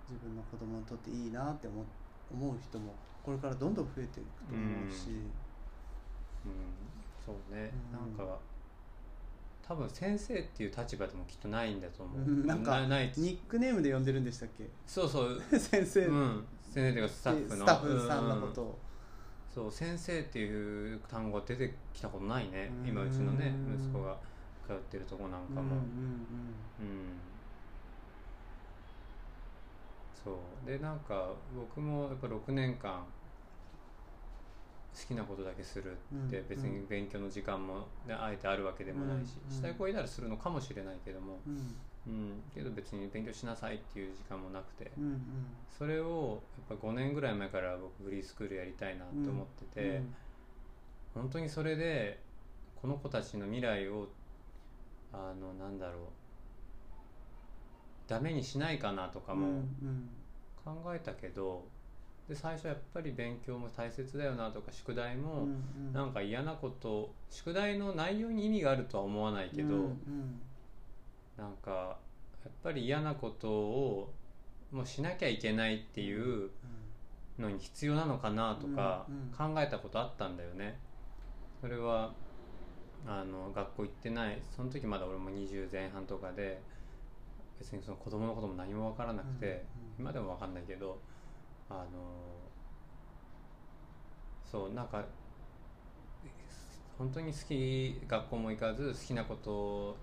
[0.09, 1.85] 自分の子供にとっていいなって思う
[2.33, 2.93] 思う人も
[3.23, 5.31] これからどんどん増えていくと思うし、うん
[7.31, 8.17] そうね、うん。
[8.17, 8.37] なんか
[9.67, 12.45] 多分先生っていう立場でもきっとないんだと思う、うん。
[12.45, 13.11] なんかない。
[13.17, 14.67] ニックネームで呼んでるんでしたっけ？
[14.85, 17.65] そうそう、 先生、うん、先生っていうかスタッフの。
[17.65, 18.79] スタッフさんのことを、
[19.53, 22.71] そう先生っていう単語が出てきたことないね。
[22.83, 22.87] うん。
[22.89, 24.17] 今うちのね息子が
[24.67, 25.61] 通ってるとこなんかも。
[25.61, 25.81] うんうんうん。
[30.23, 30.31] そ
[30.63, 30.67] う。
[30.67, 33.05] でなんか僕もやっぱ6年間
[34.93, 35.95] 好きなことだけするっ
[36.29, 36.47] てうん。
[36.49, 39.55] 別に勉強の時間も、ね、あえてあるわけでもないし、うん。
[39.55, 41.39] したい子いたらするのかもしれないけども、
[42.07, 42.41] うん。
[42.53, 44.91] けど別に勉強しなさいっていう時間もなくて、
[45.77, 50.01] それをやっぱ5年ぐらい前から僕フリースクールやりたいなと思ってて、
[51.13, 52.19] 本当にそれで
[52.81, 54.09] この子たちの未来を
[55.13, 56.01] あのなんだろう
[58.07, 59.63] ダメにしないかなとかも
[60.65, 61.65] 考えたけど
[62.31, 65.91] で最初やっぱり勉強も大切だよなとか宿題うんもうん。
[65.91, 69.89] なんか嫌なこと宿題の内容に意味があるとは思わないけど、
[71.37, 71.97] なんか
[72.45, 74.13] やっぱり嫌なことを
[74.71, 76.51] もうしなきゃいけないっていう
[77.37, 80.79] のに必要なのかなとかうん考えたことあったんだよね。
[81.59, 82.13] それは
[83.05, 84.41] あの学校行ってない。
[84.55, 86.61] その時まだ俺も20前半とかで
[87.59, 89.65] 別にその子供のことも何も分からなくて、
[89.99, 90.97] 今でも分かんないけど
[91.71, 91.87] あの
[94.51, 95.03] そうなんか
[96.97, 99.95] 本当に好き学校も行かず好きなこと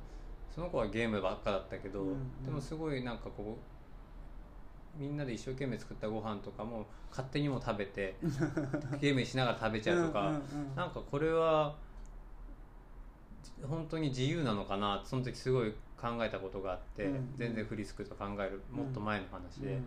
[0.52, 2.44] その子はゲームばっかだったけど、うんうん。
[2.44, 3.58] でもすごいなんかこ
[4.98, 8.16] うみんなで一生懸命作ったご飯とかも勝手にも食べて
[9.00, 10.40] ゲームしながら食べちゃうとか、うんうん
[10.70, 10.74] うん。
[10.74, 11.76] なんかこれは
[13.62, 17.34] 本当に自由なのかなその時すごい考えたことがあって、うんうん。
[17.36, 19.84] 全然フリスクと考えるもっと前の話で、うん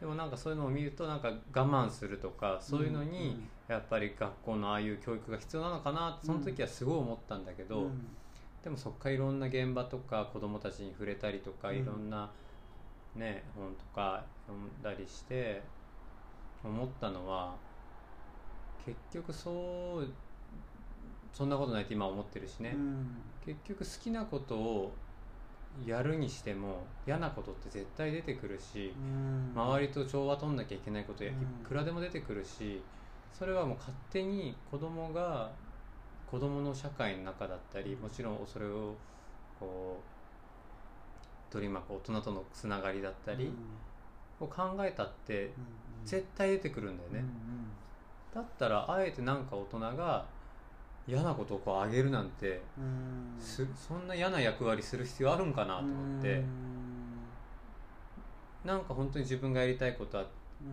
[0.00, 8.06] でもなんかそういうのを見るとなんか我慢するとかそういうのにやっぱり学校のああいう教育が必要なのかなってその時はすごい思ったんだけど、うん。
[8.62, 11.76] でもそこからいろんな現場とか子供たちに触れたりとか、うん。
[11.76, 12.30] いろんな
[13.14, 15.62] ね本とか読んだりして
[16.62, 17.54] 思ったのは
[18.84, 20.08] 結局そう
[21.32, 23.06] そんなことないって今思ってるしね、うん。
[23.46, 24.92] 結局好きなことを
[25.84, 28.94] やるにしても嫌なことって絶対出てくるし、
[29.54, 29.60] うん。
[29.60, 31.66] 周りと調和取んなきゃいけないことやいうん。
[31.66, 32.82] くらでも出てくるし
[33.32, 35.50] それはもう勝手に子供が
[36.30, 38.94] 子供の社会の中だったりもちろんそれを
[39.60, 40.00] こ
[41.50, 43.52] う取り巻く大人とのつながりだったり
[44.40, 45.52] を考えたって
[46.04, 47.24] 絶対出てくるんだよね、
[48.34, 50.26] だったらあえてなんか大人が
[51.06, 52.62] 嫌なことをこうあげるなんて
[53.40, 56.42] そんな嫌な役割する必要あるんかなと思って。
[58.64, 60.26] なんか本当に自分がやりたいことあっ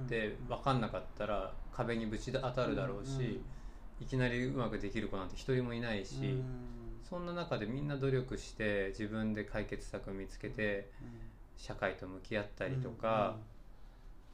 [0.10, 3.40] て分かんなかったら壁にぶち当たるだろうし、
[4.02, 6.42] いきなりうまくできる子なんて一人もいないし、
[7.08, 10.90] そんな中でみんな努力して自分で解決策を見つけて
[11.56, 13.36] 社会と向き合ったりとか、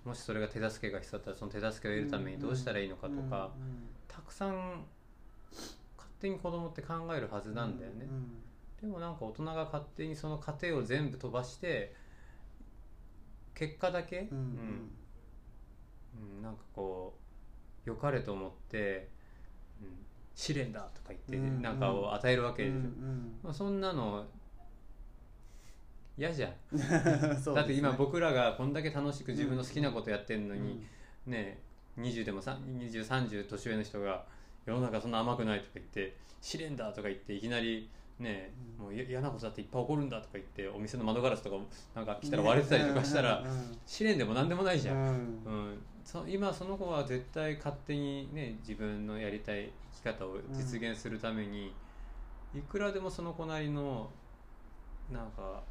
[0.05, 3.51] もしそれが手助けが必要だったらその手助けを得るためにどうしたらいいのかとか、
[4.07, 4.83] たくさん勝
[6.19, 8.07] 手に子供って考えるはずなんだよね、
[8.81, 11.95] でもなんか大人が勝手にその過程を全部飛ばして
[13.55, 14.43] 結果だけ、うんうん。
[14.43, 17.13] うんなんかこ
[17.85, 19.09] う良かれと思って、
[19.81, 19.87] うん、
[20.35, 24.25] 試練だとか言って、うんなんかを与えるわけでしょ、うんまあ、そんなの
[26.17, 26.83] 嫌じゃん、 ね。
[27.55, 30.83] だって今僕らがこんだけ楽しく自分の好きなことやってるのに、
[31.25, 31.61] ね
[31.97, 34.25] 20でも2030年上の人が
[34.69, 37.89] 世の中そんな甘くないとか言って試練だとか言っていきなり
[38.19, 38.85] ねうん。
[38.85, 41.57] もう嫌なことだっていっぱい起こるんだとか言ってお店の窓ガラスとか
[41.95, 43.43] なんか来たら割れてたりとかしたら、
[43.85, 45.03] 試練でも何でもないじゃん、うん。
[45.03, 49.71] うん、そ今その子は絶対勝手にね自分のやりたい
[50.03, 51.73] 生き方を実現するために、
[52.53, 54.09] いくらでもその子なりの
[55.11, 55.63] なんか、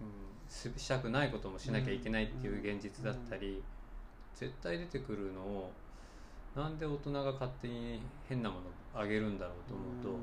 [0.00, 0.08] うん、
[0.48, 3.62] すしたくないこともしなきゃいけないっていう現実だったり、
[4.34, 5.72] 絶対出てくるのを
[6.56, 8.62] なんで大人が勝手に変なもの
[8.98, 9.54] をあげるんだろう
[10.02, 10.18] と思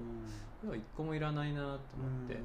[0.71, 1.77] うと、一個もいらないなと思っ
[2.27, 2.39] て、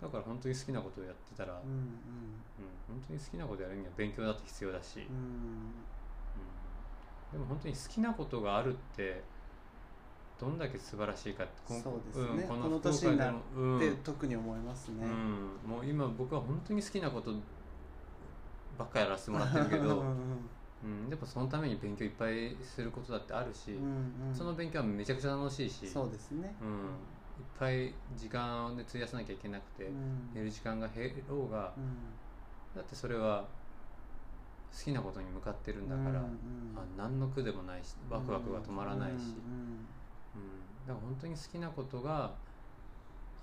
[0.00, 1.86] だから本当に好きなことをやってたら、うんうん、
[2.88, 5.06] 本当に好きなことやるには勉強だって必要だし、
[7.30, 9.22] でも本当に好きなことがあるって
[10.40, 13.78] どんだけ素晴らしいかってこうん、ここの年になっ岡でも、うん。
[13.78, 15.04] で特に思いますね。
[15.04, 17.32] うん、もう今僕は本当に好きなこと
[18.76, 20.02] ばっかやらせてもらってるけど、
[20.84, 26.54] うん、でもそのために勉強いっぱいすることだってあるし、うんうんその勉強はめちゃくちゃ楽しいしそうですね。
[26.60, 26.74] うん、いっ
[27.58, 31.94] ぱい時間で費やさなきゃいけなくて、うん寝る時間が減ろうが、うん
[32.74, 33.44] だってそれは
[34.72, 36.22] 好きなことに向かってるんだから、うんうん
[36.76, 39.86] あ何の苦でもないしワクワクが止まらないし、うんうん
[40.86, 42.32] だから本当に好きなことが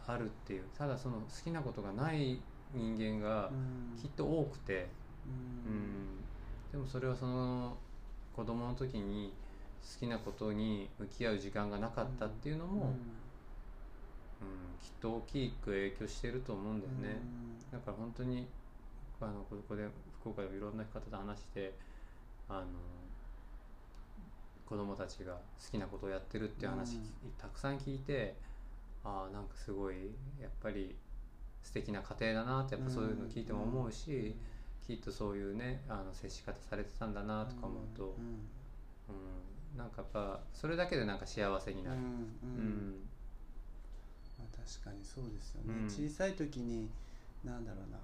[0.07, 2.41] あるっていうただその好きなことがない
[2.73, 4.89] 人間がうんきっと多くて、
[5.25, 6.19] ううんん
[6.71, 7.77] でもそれはその
[8.35, 9.33] 子供の時に
[9.81, 12.91] 好きなことに向き合う時間がなかったっていうのも、うん。
[14.81, 17.19] きっと大きく影響してると思うんだよね。
[17.71, 18.47] だから本当に
[19.19, 19.85] あのここで
[20.21, 21.73] 福岡でもいろんな方と話して
[22.47, 22.65] あの
[24.65, 25.39] 子供たちが好
[25.71, 27.01] きなことをやってるっていう話、うん。
[27.37, 28.35] たくさん聞いて
[29.03, 29.95] ああなんかすごい
[30.41, 30.95] やっぱり
[31.61, 34.35] 素敵な家庭だなってやっぱそういうの聞いても思うし、
[34.89, 38.15] きっとそういうねあの接し方されてたんだなとか思うと、うんうん
[39.77, 41.97] なんかやっぱそれだけでなんか幸せになる。
[41.97, 42.95] うんうんうん。
[44.39, 45.85] まあ、確かにそうですよね、うん。
[45.85, 46.89] 小さい時に
[47.45, 47.99] なんだろうな。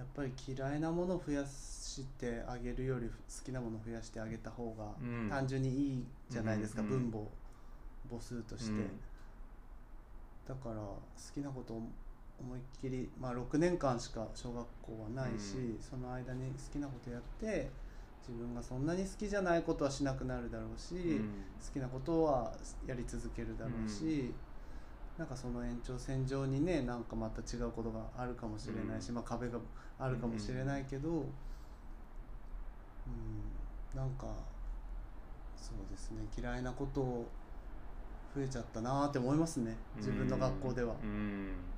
[0.00, 5.28] やっぱり嫌いなものを増やしてあげるより好きなものを増やしてあげた方がうん。
[5.28, 7.26] 単純にいいじゃないですか、うん分母
[8.08, 9.00] 母数として、うん。
[10.46, 11.00] だから好
[11.34, 11.82] きなことを
[12.40, 15.82] 思いっきり、まあ、6年間しか小学校はないし、うん。
[15.82, 17.70] その間に好きなことやって
[18.26, 21.18] 自分がそんなに好きじゃないことはしなくなるだろうし、うん。
[21.18, 22.52] 好きなことは
[22.86, 24.32] やり続けるだろうし、
[25.16, 29.14] なんかその延長線上にねなんかまた違うことがあるかもしれないし、うん。
[29.16, 29.58] まあ、壁が
[29.98, 31.24] あるかもしれないけど、うん。
[33.94, 34.26] なんか
[35.56, 37.28] そうですね嫌いなことを
[38.34, 40.94] 増えちゃったなーって思いますね自分の学校では。
[41.02, 41.77] うんうん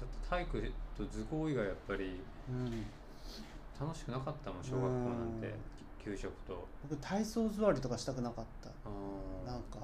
[0.00, 2.86] だって体育と図工以外やっぱりうん
[3.80, 5.54] 楽しくなかったもん小学校なんて
[6.04, 6.66] 給食と。
[6.88, 8.70] 僕体操座りとかしたくなかった。
[9.50, 9.78] なんか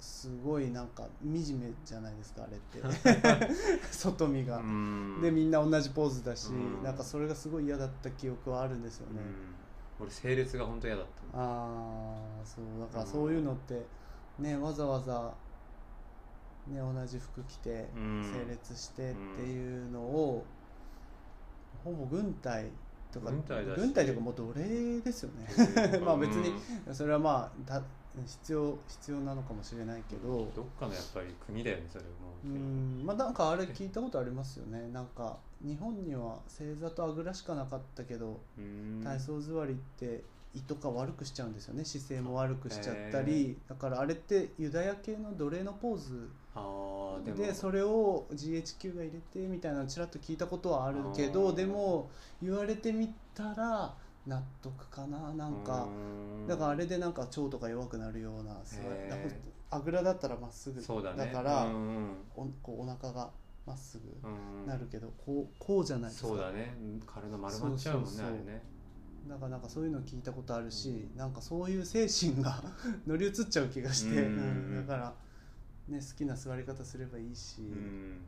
[0.00, 3.54] すごいなんか惨めじゃないですかあれって。
[3.92, 5.20] 外見が、うん。
[5.22, 6.82] でみんな同じポーズだし、うん。
[6.82, 9.20] なんかそれがすごい嫌だった記憶はあるんですよね、
[10.00, 12.64] うん、俺整列が本当嫌だったああそう。
[12.80, 13.86] だからそういうのって
[14.38, 15.32] ねわざわざ
[16.70, 18.24] ね同じ服着てうん。
[18.24, 20.44] 整列してっていうのを、
[21.84, 22.66] ほぼ軍隊
[23.12, 25.46] とか軍隊軍隊というかもう奴隷ですよね。
[25.94, 26.52] うん まあ別に
[26.92, 27.82] それはまあた
[28.26, 30.50] 必要必要なのかもしれないけど。
[30.54, 32.10] どっかのやっぱり国だよねそれも。
[32.44, 33.02] うん。
[33.04, 34.88] まあなんかあれ聞いたことありますよね。
[34.88, 39.00] なんか日本には正座とあぐらしかなかったけどうん。
[39.02, 40.22] 体操座りって
[40.54, 41.84] 胃とか悪くしちゃうんですよね。
[41.84, 43.56] 姿勢も悪くしちゃったり。
[43.68, 46.28] だからあれってユダヤ系の奴隷のポーズ。
[47.36, 51.54] でそれを GHQ が入れてみたいなのちらっと聞いたことはあるけあどー。
[51.54, 52.10] でも
[52.42, 53.94] 言われてみたら
[54.26, 55.32] 納得かな。
[55.34, 56.48] なんかうん。
[56.48, 58.56] だからあれでなんか腸とか弱くなるような
[59.72, 61.26] あぐらだったらまっすぐだね。
[61.32, 61.66] から
[62.34, 63.30] おこうお腹が
[63.64, 64.66] まっすぐうん。
[64.66, 66.28] なるけどこうこうじゃないですか。
[66.28, 66.76] そうだね。
[66.82, 68.26] うん体丸まっちゃうもんねそうそうそう。
[68.26, 68.62] あれね
[69.28, 72.62] だからなんかそういうの聞いたことあるし、なんかそういう精神が
[73.06, 74.38] 乗り移っちゃう気がして、うん。
[74.38, 74.86] うん。
[74.86, 75.14] だから、
[75.88, 78.20] ね、好きな座り方すればいいし、うん。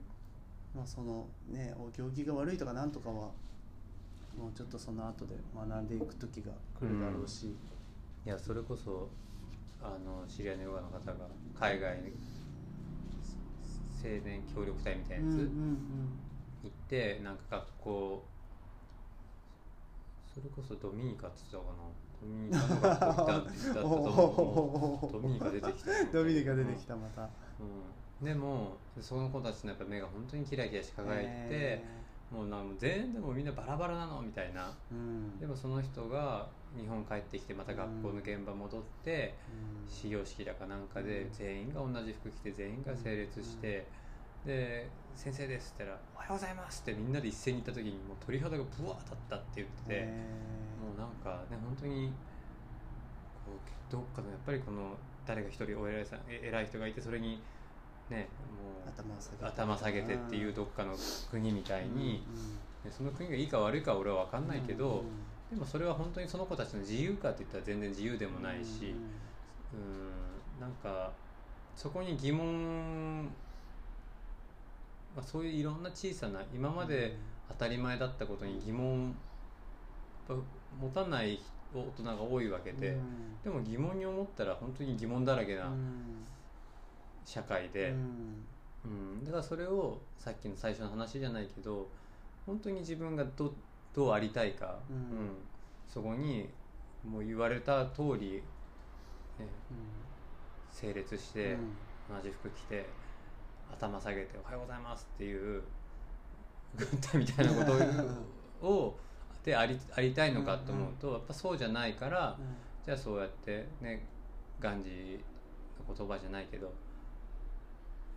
[0.74, 3.32] まあそのねお行儀が悪いとかなんとかは
[4.36, 7.56] もうちょっとその後で学んでいく時が来るだろうし、
[8.24, 9.10] いやそれこそ
[9.80, 12.12] あの知り合いのヨガの方が海外に
[14.02, 16.18] 青年協力隊みたいなやつうんうん。
[16.62, 18.31] 行ってなんか学校
[20.32, 21.92] それこそドミニカって言ってたかな。
[22.20, 25.12] ドミニカって言ったとうん、思う。
[25.12, 25.90] ドミニカ出てきた。
[26.12, 27.28] ドミニカ出てきたまた、
[28.20, 31.84] うん、でもその子たちのやっぱ目が本当にキラキラし輝いてて、え
[32.32, 34.62] もうな全員でもみんなバラバラなのみたいな。
[34.62, 35.38] ーうん。
[35.38, 39.34] でもその人が日本帰ってきてまた学校の現場戻って、
[39.84, 39.92] うん。
[39.92, 43.86] 始業式だかなんかでうん全員が同じ服着て全員が整列して、
[44.46, 50.06] で「先生です」って言ったら「おはようございます」ってみんなで一斉に行った時にもう鳥肌がブワー立ったって言って
[50.80, 52.12] もうなんかね本当に
[53.44, 57.42] こうどっかのやっぱりこの誰が一人お偉いさんえ偉い人がいてそれに
[58.10, 59.44] ねもう頭を下げて。
[59.44, 60.94] 頭下げてっていうどっかの
[61.30, 61.90] 国みたいに、
[62.28, 62.54] うんうん。
[62.84, 65.06] でその国がいいか悪いかは俺は分かんないけど、うん
[65.52, 68.94] でもそれは本当にその子たちの自由かって言ったら全然自由でもないし、
[69.74, 69.80] うん。
[69.80, 70.10] うん
[70.58, 71.12] なんか
[71.76, 73.28] そこに疑問、
[75.14, 77.16] まあ、そういういろんな小さな今まで
[77.48, 79.14] 当たり前だったことに疑問
[80.80, 81.38] 持たない
[81.74, 83.42] 大人が多いわけで、うん。
[83.42, 86.24] でも疑問に思ったら本当に疑問だらけなうん。
[87.24, 88.46] 社会で、うん。
[88.84, 89.24] うん。
[89.24, 91.88] だからそれをさっきの最初の話じゃないけど
[92.46, 93.52] 本当に自分がど
[93.94, 95.30] どうありたいか、うん。
[95.88, 96.48] そこに
[97.06, 98.42] もう言われた通り、
[99.38, 99.46] ね、
[100.70, 101.76] 整列して、うん。
[102.16, 102.86] 同じ服着て
[103.72, 105.62] 頭下げて「おはようございます」っていう
[106.76, 107.64] 軍隊みたいなこ
[108.60, 108.98] とをを
[109.44, 112.38] でありありたいのかと思うと、やっぱそうじゃないから、
[112.84, 114.06] じゃあそうやってね
[114.60, 115.16] ガンジー
[115.88, 116.72] の言葉じゃないけど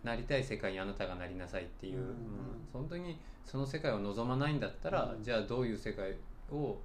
[0.04, 2.16] なりたい世界にあなたがなりなさいっていう、うんうんうん。
[2.72, 5.22] 本当にその世界を望まないんだったら、うん。
[5.22, 6.16] じゃあどういう世界
[6.52, 6.78] を、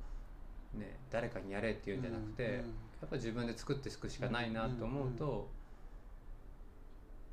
[0.73, 5.49] ね、誰かにやれっていうんじゃなくて、うんうんやっぱ自分で作っていくしかないなと思うと、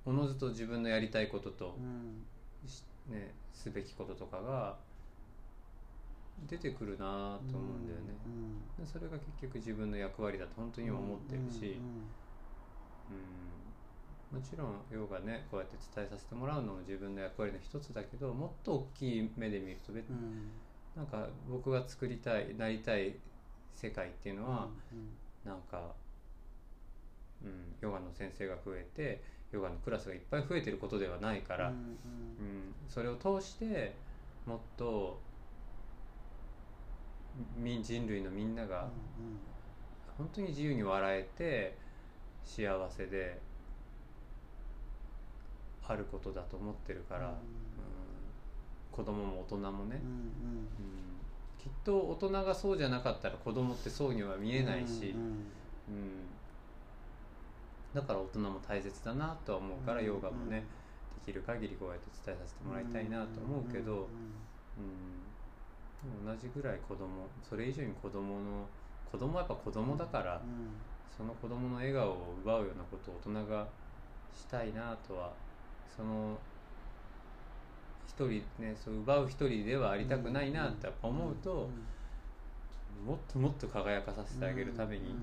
[0.09, 2.69] おのずと自分のやりたいこととう、ん。
[2.69, 4.77] しね、すべきこととかが
[6.49, 8.17] 出てくるなと思うんだよね。
[8.25, 12.09] うんでそれが結局自分の役割だと本当に思ってるし、うん
[14.31, 20.51] もちろんヨガねこうやって伝えさせてもらうのも自分の役割の一つだけどもっと大きい目で見ると別うんうん。
[20.95, 23.15] なんか僕が作りたいなりたい
[23.75, 24.69] 世界っていうのは、
[25.45, 25.95] なんか、
[27.43, 29.23] うん、ヨガの先生が増えて
[29.53, 32.75] ヨガのクラスがいっぱい増えてることではないから、うんうん。
[32.89, 33.95] それを通して
[34.47, 35.19] もっと
[37.57, 38.89] み人類のみんなが
[40.17, 41.77] 本当に自由に笑えて
[42.45, 43.41] 幸せで
[45.87, 47.33] あることだと思ってるから、うん。
[47.33, 47.39] うん
[48.91, 49.87] 子供も大人もね、うんうん。
[49.87, 49.99] うん。
[51.63, 55.21] きっと大人がそうじゃなかったら子供ってそうには見えないし、うん。
[55.95, 56.38] うん
[57.95, 60.65] だから大人も大切だなとは思うから、うんヨガもね、
[61.29, 64.09] きる限りこうやって伝えさせてもらいたいなと思うけど、
[64.81, 68.65] うん、同じぐらい子供それ以上に子供の
[69.13, 70.41] 子供はやっぱ子供だから、
[71.17, 73.67] その子供の笑顔を奪うようなことを大人が
[74.35, 75.33] したいなとは
[75.95, 76.37] その
[78.07, 81.69] 一人ねそう奪う一人ではありたくないなってやっぱ思うと、
[83.05, 85.15] もっともっと輝かさせてあげるために、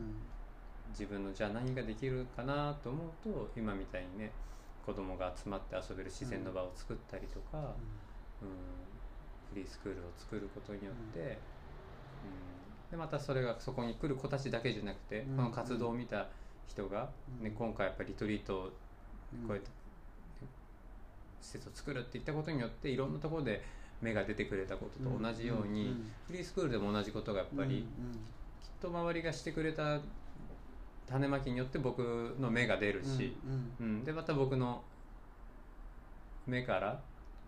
[0.98, 4.32] 自分のじゃあ何ができるかなと思うと今みたいにね
[4.86, 7.74] 子供が集まって遊べる自然の場を作ったりとか、
[8.42, 8.48] うん。
[9.50, 11.26] フリースクールを作ることによって、うん。
[12.92, 15.38] でまたそれがそこに来る子たちだけじゃなくて、うん。
[15.38, 16.28] この活動を見た
[16.68, 17.10] 人が、
[17.42, 17.56] ねうん。
[17.56, 18.72] 今回やっぱりリトリートをこ
[19.50, 19.70] うやって
[21.42, 23.64] 施設を作るって言ったことによっていろんなところで
[24.02, 25.96] 芽が出てくれたことと同じように、
[26.28, 27.88] フリースクールでも同じことがやっぱり、
[28.62, 30.00] きっと周りがしてくれた
[31.08, 33.36] 種まきによって僕の芽が出るし、
[33.80, 34.84] うんでまた僕の
[36.48, 37.02] 芽から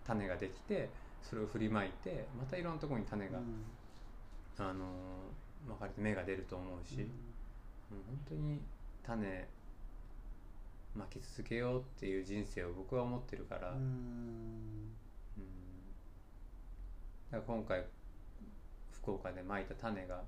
[0.06, 0.90] 種ができて
[1.22, 3.38] それを振りまいてまたいろんなところに種が、
[4.58, 4.78] あのー
[5.66, 7.06] まかれて芽が出ると思うし、うん。
[8.06, 8.60] 本当に
[9.04, 9.48] 種
[10.94, 14.92] まき続けようっていう人生を僕は思ってるから、うん。
[17.30, 17.84] だから今回
[18.90, 20.22] 福岡でまいた種が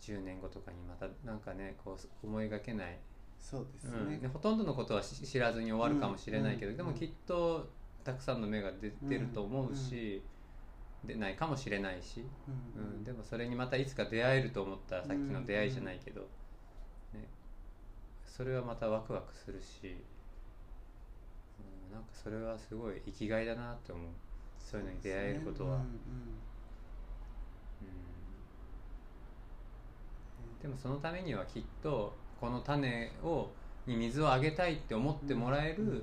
[0.00, 2.98] 10年後とかにまたなんかねこう思いがけない、
[3.40, 3.98] そうですね。
[3.98, 4.20] うん。
[4.20, 7.68] でほとんどのことはし知らずに終わるかもしれないけど、うんでもきっと
[8.04, 10.22] たくさんの芽が出てると思うし、
[11.04, 12.24] 出ないかもしれないし、
[12.76, 16.22] うんでもそれにまたいつか出会えると思ったらさっきの出会いじゃないけど、
[17.12, 17.28] ね、
[18.24, 19.96] それはまたワクワクするし、
[21.58, 24.06] うん、なんかそれはすごい生きがいだなって思う。
[24.64, 25.76] そういうのに出会えることは。
[25.76, 26.00] うん
[30.64, 33.50] でもそのためにはきっとこの種を
[33.86, 36.02] に水をあげたいって思ってもらえる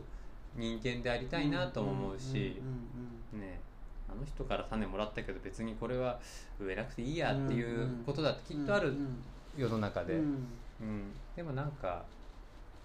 [0.55, 2.61] 人間でありたいなとも思うし、
[3.33, 3.59] ね
[4.07, 6.19] あの人から種もらったけど別にこれは
[6.59, 8.93] 植えなくていいやっていうことだってきっとある
[9.57, 11.11] 世の中で、うん。
[11.35, 12.03] でもなんか、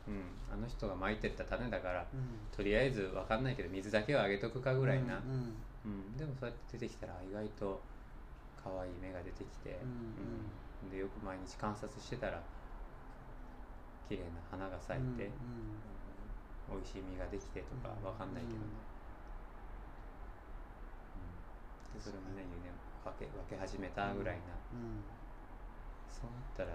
[0.08, 2.06] うん、あの人がまいてった種だから
[2.56, 7.80] とりあえず分かんないけど水だけはあげとくかぐらいな、うんでもそうやって出てきたら意外と
[8.64, 12.42] 可愛い芽が出てきて、うんでよく毎日観察してたら
[14.08, 15.32] 綺麗な花が咲いて、うん
[16.66, 18.66] 美味しい実ができてとかわかんないけどね、
[21.94, 22.02] うん。
[22.02, 22.74] でそれもねね
[23.06, 24.58] 分け分け始めたぐらいな、
[26.10, 26.74] そうなった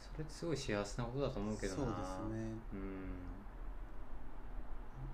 [0.00, 1.92] それってすごい幸せなことだと思うけどな。
[1.92, 2.56] そうですね。
[2.72, 3.28] うん。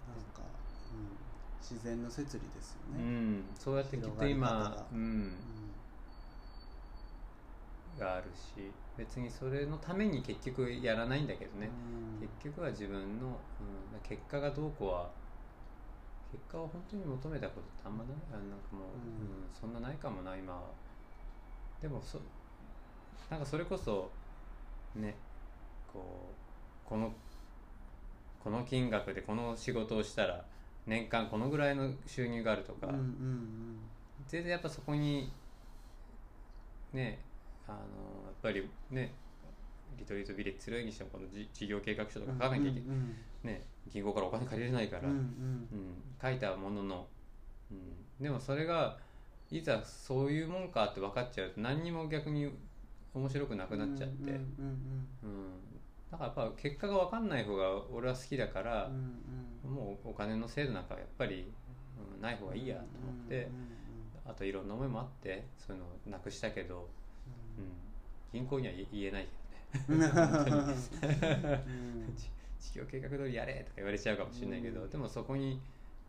[0.07, 0.47] なんか、
[0.95, 1.19] うん、
[1.61, 5.35] 自然の摂理ですようね、ん、そうやってきっと今うん、
[7.99, 11.71] があるし別にそれのために結局やらないんだけどね、
[12.21, 15.11] 結局は自分の、うん、結果がどうこうは
[16.31, 18.15] 結果を本当に求めたことってあんまない。
[18.33, 19.39] あなんかもう、うん。
[19.39, 20.63] うんそんなないかもな今は。
[21.81, 22.21] でもそ
[23.31, 24.11] なんかそれこそ
[24.95, 25.15] ね
[25.93, 26.31] こ
[26.87, 27.13] うこの
[28.43, 30.45] この金額でこの仕事をしたら
[30.87, 33.79] 年間このぐらいの収入があるとか、うんうん。
[34.27, 35.33] 全然やっぱそこに
[36.93, 37.19] ね
[37.67, 37.81] あのや
[38.31, 39.13] っぱりね
[39.99, 45.95] リトリートビレッジするにしてもこのじ事業計画書とか書かなきゃいけない、うんね、銀行からお金借りれないから、うんうんうん。
[46.21, 47.07] 書いたものの、
[47.71, 48.99] うん、でもそれが
[49.51, 52.51] いざそういうもんかって分かっちゃうと何にも逆に
[53.15, 55.51] 面白くなくなっちゃって、うんうんうん
[56.11, 59.19] だからやっぱ結果が分かんない方が俺は好きだからうん、
[59.65, 59.75] うん。
[59.75, 61.53] もうお金の制度なんかやっぱり、
[62.17, 63.49] うんない方がいいやと思って、
[64.25, 66.87] あといろんな思いもあってそういうのをなくしたけど、うん、
[68.33, 69.29] 銀行には言言えない
[69.73, 70.09] けどね。
[72.17, 72.31] 事
[72.75, 74.91] 事業計画通りやれとか言われちゃうかもしれないけど、うん。
[74.91, 75.61] でもそこに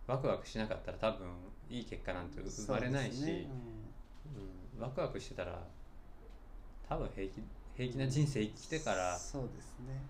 [0.08, 1.28] ワクワクしなかったら多分
[1.70, 3.48] いい結果なんて生まれないし、ね。
[4.76, 5.62] うん、ワクワクしてたら
[6.88, 7.44] 多分平気
[7.76, 10.02] 平気な人生生きてから、そうですね。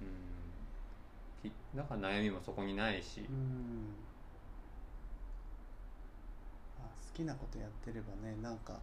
[0.00, 0.04] う
[1.46, 3.94] ん、きだから悩みもそこにないし、うん。
[6.80, 8.78] あ好きなことやってればねなんか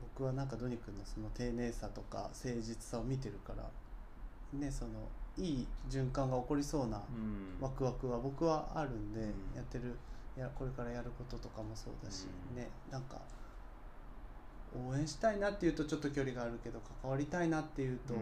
[0.00, 3.64] 僕はなんかドニ君のその丁寧さとか誠実さを見てるから
[4.58, 4.90] ねその
[5.38, 7.60] いい循環が起こりそうなうん。
[7.60, 9.26] ワクワクは僕はあるんで、うん。
[9.54, 9.96] やってる
[10.36, 12.56] やこれからやることとかもそうだし、うん。
[12.56, 13.18] ねなんか
[14.88, 18.16] 応援したいなっていうとちょっと距離があるけど関わりたいなっていうと、う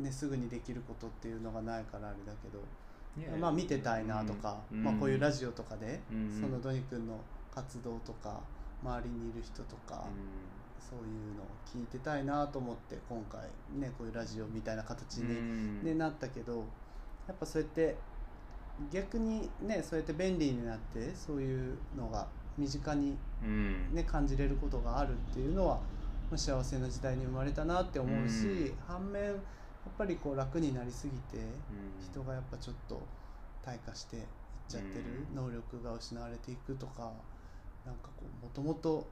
[0.00, 0.04] ん。
[0.04, 2.48] ね、すぐにできることっていうのがないからあれだけ
[3.28, 4.84] ど、まあ見てたいなとか、うん。
[4.84, 6.38] まあ、こういうラジオとかで、うん。
[6.40, 7.18] そのドニ君の
[7.54, 8.40] 活動とか
[8.84, 13.42] 周りにいる人とか、うそういうのを聞いてたいなと思って今回
[13.78, 15.84] ねこういうラジオみたいな形んに、うん。
[15.84, 16.64] ねなったけど
[17.26, 17.96] やっぱそうやって
[18.92, 22.26] 逆にねそうやって便利になってそういうのが
[22.58, 23.94] 身近に、うん。
[23.94, 25.74] ね、感じれることがあるっていうのは、
[26.30, 28.74] まあ幸せな時代に生まれたなって思うし、うん。
[28.86, 29.36] 反面やっ
[29.98, 32.02] ぱりこう楽になりすぎてうん。
[32.02, 33.00] 人がやっぱちょっと
[33.64, 34.22] 退化していっ
[34.68, 35.36] ちゃってるうん。
[35.36, 37.12] 能力が失われていくとか
[37.84, 39.06] なんかこうもともと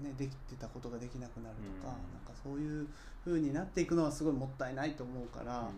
[0.00, 2.12] ねできてたことができなくなるとか、うん。
[2.12, 2.86] なんかそういう
[3.24, 5.68] 風になっていくのはすごいもったいないと思うから、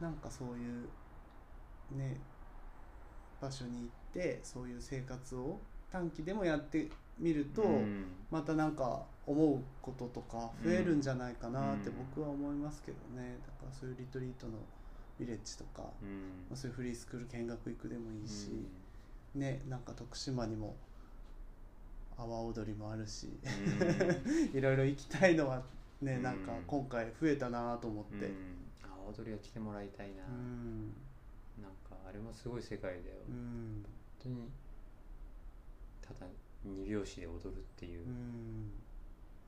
[0.00, 0.84] なんかそうい
[1.94, 2.18] うね
[3.40, 5.58] 場所に行ってそういう生活を
[5.90, 6.88] 短期でもやって
[7.18, 8.04] みると、うん。
[8.30, 11.96] またなんか思うこととか増えるんじゃないかなってうん。
[12.14, 13.36] 僕は思いますけどね。
[13.46, 14.52] だからそういうリトリートの
[15.18, 15.82] ビレッジとか、
[16.50, 18.66] まそういうフリースクール見学行くでもいいし、
[19.34, 20.74] ねなんか徳島にも
[22.20, 23.28] 阿波踊りもあるし
[24.52, 24.56] うん。
[24.58, 25.62] いろいろ行きたいのは
[26.02, 26.22] ねうん。
[26.22, 28.26] なんか今回増えたなと思って。
[28.26, 28.32] うん。
[28.82, 30.92] あ踊りは来てもらいたいな、うん。
[31.62, 33.84] なんかあれもすごい世界だよ、うん。
[34.22, 34.50] 本当に
[36.02, 36.26] ただ
[36.64, 38.70] 二拍子で踊るっていう、うん。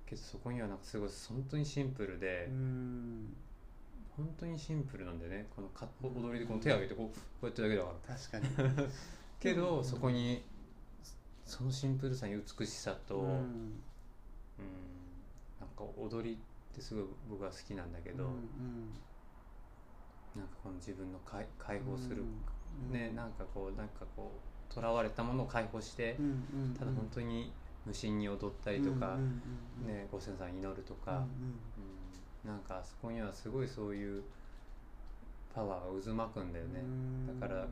[0.06, 3.34] けどそこにはなんかすごい本当にシンプルで、うん。
[4.16, 5.46] 本当にシンプルなんでね。
[5.54, 8.16] このか踊りでこの手を上げてこうこうやってるだけだから。
[8.16, 8.88] 確かに。
[9.40, 9.84] けど、うん。
[9.84, 10.42] そこに
[11.52, 13.34] そのシンプルさに美しさと、ううんん
[15.60, 18.88] なんか踊りってすごい僕は好きなんだけど、うん
[20.34, 24.32] なんかこの自分の解解放する、うんねなんかこうなんかこ
[24.70, 26.74] うとらわれたものを解放して、うんうんうん。
[26.74, 27.52] ただ本当に
[27.84, 29.42] 無心に踊ったりとか、うんうん
[29.82, 31.22] うんね、ご先祖さん祈るとうんか、
[32.44, 32.48] うん。
[32.48, 34.22] なんかあそこにはすごいそういう
[35.54, 37.40] パワーが渦巻くんだよね、うん。
[37.40, 37.68] だからあの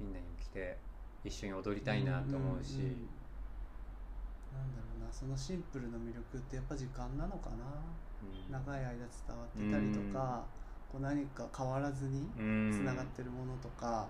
[0.00, 0.78] みんなにも来て
[1.24, 2.82] 一緒に踊りたいなと思うし、んんん。
[4.52, 7.56] なんだろうなそのシンプルな魅力ってやっぱ時間なのかな。
[8.22, 8.52] うん。
[8.52, 8.98] 長い間伝
[9.28, 10.44] わってたりとか、
[10.92, 12.72] こう何か変わらずにうん。
[12.72, 14.08] つながってるものとか、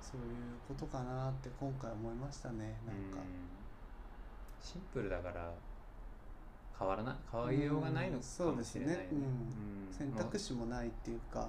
[0.00, 3.58] そういうことかなって今回思いましたねなんか、うん。
[4.60, 5.52] シンプルだから
[6.78, 8.86] 変わらない変わりようがないのかそうですね。
[8.86, 9.08] もしれないね。
[9.12, 9.18] うん。
[9.18, 9.24] う
[9.90, 9.92] ん。
[9.92, 11.48] 選択肢もないっていうか、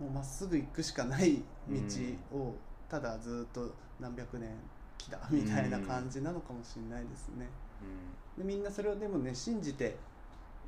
[0.00, 2.54] うもうまっすぐ行くしかない道を
[2.88, 4.48] ただずっと何百年
[4.96, 7.48] 来たみたいな感じなのかもしれないですね。
[8.36, 8.40] ん。
[8.40, 9.96] でみんなそれをでもね信じて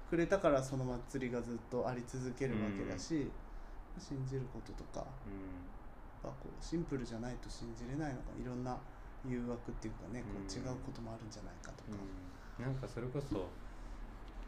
[0.08, 3.30] くれたからその祭りがずっとあり続けるわけだし、
[3.98, 5.70] 信じることとかうん
[6.22, 8.76] ぱこうシンプルじゃないと信じれないのかいろんな
[9.26, 10.46] 誘惑っていうかねこううん。
[10.46, 11.96] 違うこともあるんじゃないかとか。
[12.58, 12.64] うん。
[12.64, 13.48] なんかそれこそ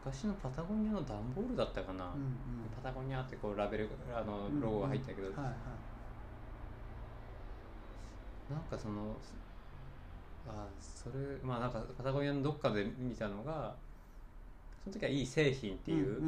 [0.05, 2.69] 昔のパタゴニアの段ボールだったかな、うんうん。
[2.83, 5.92] パタゴニアってこうラベルあのロゴが入ったけど、うんうんはいはい
[8.53, 9.17] なんかその
[10.47, 13.75] あそれまあなんかパタゴニアのどっかで見たのが
[14.85, 16.27] その時はいい製品っていう、うん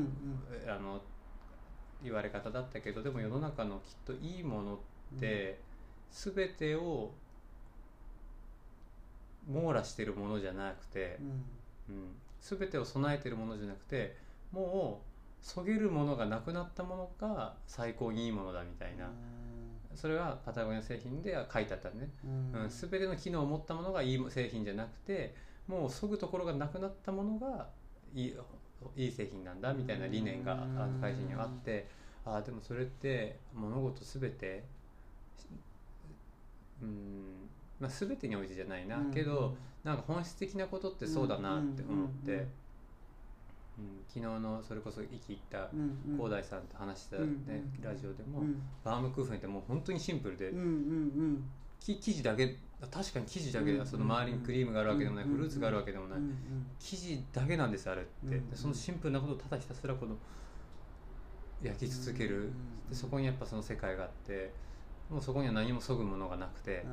[0.65, 1.01] うんあの
[2.03, 4.79] 言われ方だったけどでも世の中のきっといいものっ
[5.19, 5.59] て、
[6.11, 7.13] 全てを
[9.49, 11.19] 網羅してるものじゃなくて
[11.89, 11.97] う、ん。
[11.97, 14.17] うん、全てを備えてるものじゃなくて
[14.53, 15.07] もう
[15.41, 19.11] そげるものがなくなったものが最高にいいものだみたいな、
[19.95, 22.63] それはパタゴニア製品では書いてあったね、うん。
[22.63, 25.35] うん、全ての機能を持ったものがいい製品じゃなくて
[25.67, 27.69] もうそぐところがなくなったものが
[28.15, 28.35] いい
[28.97, 30.67] いい製品なんだみたいな理念が
[31.01, 31.89] 会社にはあって
[32.25, 34.65] ああでもそれって物事全て
[36.83, 37.49] うん、
[37.81, 39.11] まあ、全てにおいてじゃないな、うん。
[39.11, 42.49] けどなんか本質的なことってそうだなって思って、
[43.79, 46.17] うん昨日のそれこそ息行ったうんうん。
[46.17, 48.63] 広大さんと話した、ねうんラジオでも、うん。
[48.85, 51.51] バームクーヘンってもう本当にシンプルで、うんうん
[51.81, 52.57] き生地だけ
[52.91, 60.17] 確かに生地だけで、うんその周りにクリームがあるわけでもない、うんフルーツがあるわけでもない、うんうん生地だけなんですあれって、そのシンプルなことをただひたすらこの
[61.63, 62.53] 焼き続ける、
[62.89, 64.53] でそこにやっぱその世界があって
[65.11, 66.91] もうそこには何もそぐものがなくて、あ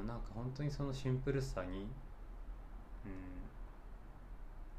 [0.00, 1.86] うん、なんか本当にそのシンプルさに、うん、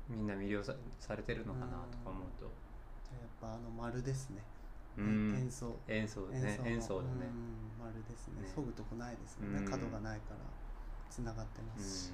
[0.09, 2.49] みんな魅了さされてるのかなとか思うと、ー
[3.05, 4.43] じゃあやっぱあの丸ですね、
[4.97, 5.77] うん、演奏。
[5.87, 6.67] 演奏だねの。
[6.67, 7.09] 演奏だね、
[7.79, 8.41] うん丸ですね。
[8.41, 8.51] ね。
[8.53, 9.65] そぐとこないですもんね、うん。
[9.65, 10.37] 角がないから
[11.09, 12.07] つながってます。
[12.07, 12.11] し、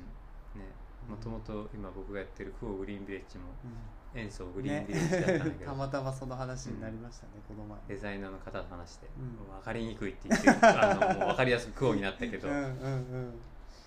[0.56, 0.62] うん。
[0.62, 0.68] ね。
[1.08, 1.16] うん。
[1.16, 4.20] もともと今僕がやってるクオグリーンビレッジもうん。
[4.20, 13.40] 演奏グリーンねビレッジだったんだけど、 たまたまその話になりましたね、この前デザイナーの方と話して、分かりにくいって言って あのもう分かりやすくクオになったけど、うんうんうん。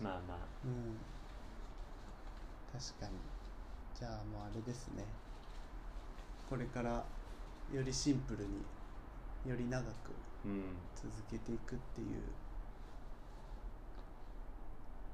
[0.02, 0.38] まあまあ。
[0.64, 0.98] うん。
[2.78, 3.12] 確かに
[3.99, 5.05] じゃあもうあれですね。
[6.49, 7.05] これから
[7.74, 8.64] よりシンプルに
[9.44, 12.22] より長くうん続けていくっていう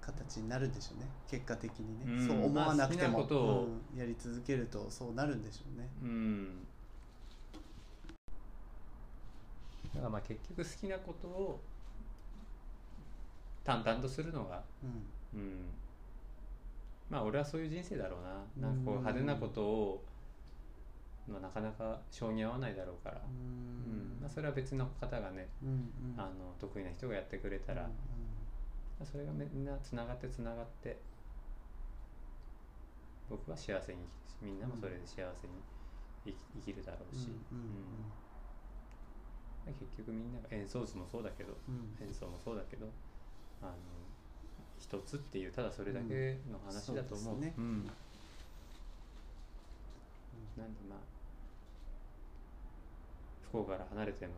[0.02, 1.08] 形になるんでしょうね。
[1.30, 2.28] 結果的にね、うん。
[2.28, 3.98] そう思わなくても、まあうん。
[3.98, 5.88] やり続けるとそうなるんでしょうね。
[6.02, 6.66] うん。
[9.94, 11.64] だからまあ結局好きなことを
[13.64, 15.40] 淡々とするのがうん。
[15.40, 15.83] うん
[17.10, 18.68] まあ俺はそういう人生だろうな。
[18.68, 19.00] なんかこううん。
[19.00, 20.04] 派手なことを、
[21.26, 24.18] まあ、なかなか性に合わないだろうから、ううん。
[24.18, 26.20] んまあ、それは別の方がね、うんうん。
[26.20, 27.88] あの得意な人がやってくれたら、うん
[28.98, 30.96] まあそれがみんなつながってつながって
[33.28, 33.98] 僕は幸せに
[34.40, 35.54] みんなもそれで幸せに
[36.24, 37.74] 生き生きるだろうし、うんうん
[39.66, 42.06] 結局みんなが演奏図もそうだけどうん。
[42.06, 42.86] 演奏もそうだけど
[43.62, 43.72] あの
[44.84, 47.84] 一つっていうただそれだけの話だと思う,、うんそうねん。
[50.58, 50.98] なんでまあ
[53.50, 54.32] 不幸から離れての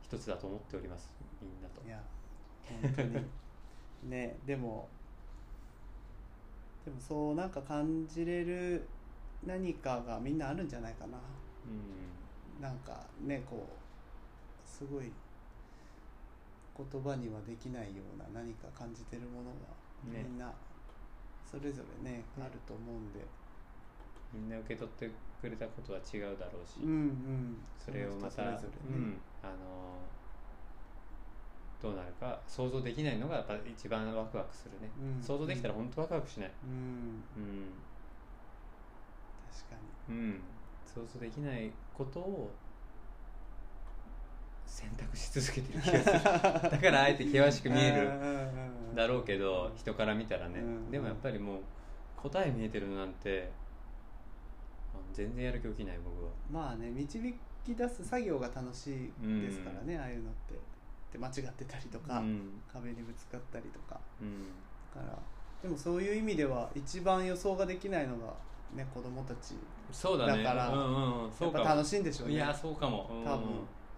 [0.00, 1.10] 一つだと思っております。
[1.42, 1.84] みんなと。
[1.84, 2.00] いや
[2.82, 3.26] 本当に。
[4.08, 4.88] ねでも
[6.84, 8.86] でもそうなんか感じれる
[9.44, 11.18] 何かがみんなあるんじゃないかな。
[11.66, 12.62] うん。
[12.62, 15.10] なんかねこうすごい
[16.76, 20.26] 言葉にはできないような何か感じてるものがね。
[20.28, 20.52] みんな
[21.48, 23.20] それぞれねあると思うんで。
[24.34, 25.10] みんな受け取って
[25.40, 27.56] くれたことは違うだろうし、うんうん。
[27.78, 28.98] それをまたその人それぞれね。
[28.98, 29.54] うん、あの
[31.80, 35.22] どうなるか想像できないのがやっぱ一番ワクワクするね、うん。
[35.22, 36.70] 想像できたら本当ワクワクしない、うん。
[36.70, 37.68] うん。
[39.52, 39.76] 確か
[40.08, 40.40] うん、
[40.84, 42.50] 想像できないことを
[44.66, 46.12] 選択し続けてる気がする。
[46.70, 48.10] だからあえて険しくに見えるる
[48.94, 50.90] だろうけど人から見たらね、うん。
[50.90, 51.60] でもやっぱりもう
[52.16, 53.50] 答え見えてるのなんて
[55.12, 56.30] 全然やる気起きない僕は。
[56.50, 57.34] まあね導
[57.64, 60.54] き出す作業が楽しいですからね、ああいうのって。
[61.12, 62.60] で間違ってたりとか、うん。
[62.72, 64.00] 壁にぶつかったりとか。
[64.20, 64.48] うん。
[64.94, 65.18] だから
[65.62, 68.34] でもそういう意味では一番予想ができないのが
[68.74, 69.54] ね子供たち。
[69.92, 70.42] そうだね。
[70.42, 72.34] だからうんうんやっぱ楽しいんでしょうね。
[72.34, 73.24] いやそうかも、うん。
[73.24, 73.46] 多分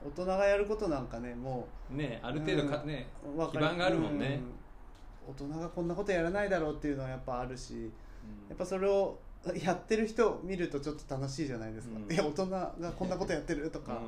[0.04, 2.88] 大人がやることなんかねもねある程度か、うん。
[2.88, 4.40] ねうわか基盤があるもんね。
[4.42, 5.30] うん。
[5.30, 8.48] 大人がこんなことやらないだろうっていうのはやっぱあるしうん。
[8.48, 9.18] やっぱそれを
[9.62, 12.12] やってる人を見るとちょっと楽しいじゃないですか、うん。
[12.12, 14.00] いや大人がこんなことやってるとか、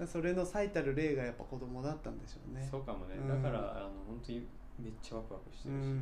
[0.00, 2.64] うそれの最たる例がやっぱ子供だったんでしょうね。
[2.64, 3.28] ん、そうかもね、うん。
[3.28, 4.46] だからあの本当に
[4.78, 5.98] めっちゃワクワクしてうんうるし、ん。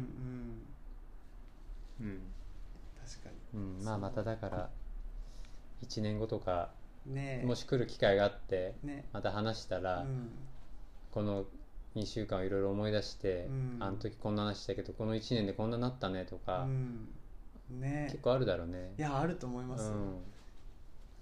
[2.00, 2.20] うん。
[3.06, 3.84] 確かうん。
[3.84, 4.70] まあまただから
[5.82, 7.46] 1年後とかにねえ。
[7.46, 10.30] もし来る機会があってねまた話したら、うん。
[11.12, 11.44] この
[11.96, 13.76] 2週間をいろいろ思い出して、うん。
[13.80, 17.08] あの時こんな話したけどこの1年でこんななったねとか、うん。
[17.80, 18.94] ね結構あるだろうね。
[18.98, 20.18] いやあると思います、うん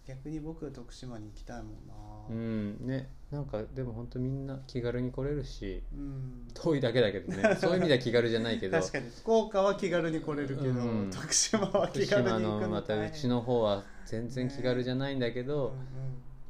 [0.08, 1.94] 逆に僕は徳島に行きたいもんな。
[2.30, 3.10] うんね。
[3.30, 6.48] なんかでも本当みんな気軽に来れるしうん。
[6.54, 7.56] 遠いだけだけどね。
[7.60, 8.80] そういう意味では気軽じゃないけど。
[8.80, 9.10] 確かに。
[9.10, 11.10] 福岡は気軽に来れるけど、うん。
[11.10, 15.78] 徳島は福気軽に島行くののまたうちの方は全然気軽じゃないんだけど、うんうん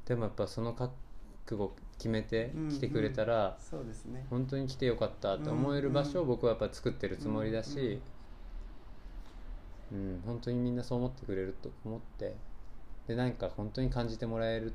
[0.06, 0.94] でもやっぱその覚
[1.50, 4.26] 悟決めてうん来てくれたら、そうですね。
[4.30, 8.00] 本当に来てよかったって思える場所を僕はやっぱ作ってるつもりだし、
[9.92, 12.36] うん本当にみんなそう思ってくれると思って
[13.08, 14.74] で何か本当に感じてもらえる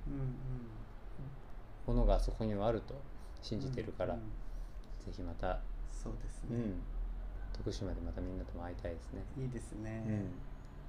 [1.86, 2.95] ものがそこにはあると
[3.43, 4.25] 信じてるから、うんうん。
[5.05, 5.59] ぜひまた、
[5.91, 6.73] そうですね、うん、
[7.53, 10.03] 徳島でまたみんなとも会いたいですね、いいですね、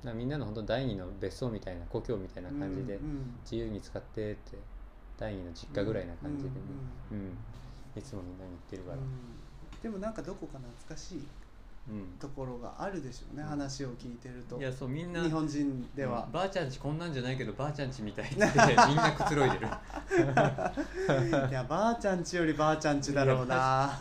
[0.05, 2.99] うん、みんなの本当第二の別荘みたいな故郷みたいな感じで、
[3.43, 4.57] 自由に使ってって
[5.19, 6.57] 第二の実家ぐらいな感じでね、
[7.13, 7.37] うんうん
[7.97, 9.83] いつもみんなに言ってるから、うん。
[9.83, 11.27] でもなんかどこか懐かしいうん
[12.19, 13.49] ところがあるでしょうね、うん。
[13.49, 14.59] 話を聞いてると。
[14.59, 16.25] いやそうみんな日本人では。
[16.27, 19.67] うん、ばあちゃんちこんなんじゃないけどばあちゃんちみたいって みんなくつろいでる。
[21.51, 23.99] いやばあちゃんちよりばあちゃんちだろうな。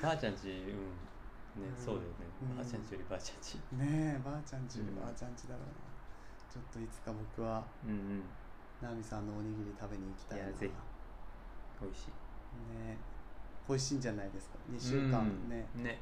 [0.00, 0.54] ばあちゃんちうん。
[0.54, 2.56] ね、うんそうだよね、うん。
[2.56, 3.54] ばあちゃんちよりばあちゃんち。
[3.72, 5.72] ねえばあちゃんちよりばあちゃんちだろうな、
[6.52, 8.22] ちょっといつか僕はうんうん。
[8.80, 10.44] ナミさんのおにぎり食べに行きたいな。
[10.44, 10.72] いやぜひ。
[11.82, 12.10] 美味しい。
[12.78, 12.96] ね
[13.68, 15.20] 美味しいんじゃないですか？2週間。
[15.20, 15.48] うん。
[15.48, 15.98] ね、ね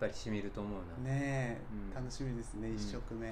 [0.00, 1.60] ぱりしみると思うな、ねえ、
[1.92, 1.94] うん。
[1.94, 2.74] 楽しみですねうん。
[2.74, 3.28] 1食目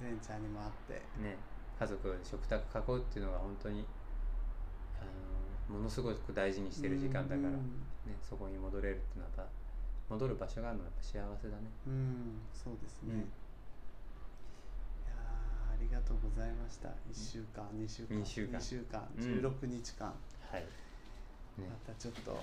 [0.00, 1.22] 善ちゃんにも会って。
[1.22, 1.36] ね
[1.78, 3.84] 家族で食卓囲うっていうのが本当に
[5.00, 5.04] あ
[5.72, 9.50] のものすごく大事にしてる時間だから、うんね、そこに戻れるっていうのはやっぱ
[10.14, 11.66] 戻る場所があるのはやっぱ幸せだね。
[11.86, 13.18] うんそうですね、うん。
[13.18, 13.22] い
[15.10, 16.88] やーありがとうございました。
[16.88, 18.58] 1週間2週間二週間。
[18.58, 19.24] 二週間うん。
[19.42, 20.14] 16日間、
[20.52, 20.62] はい。
[21.58, 21.66] ね。
[21.66, 22.38] またちょっとま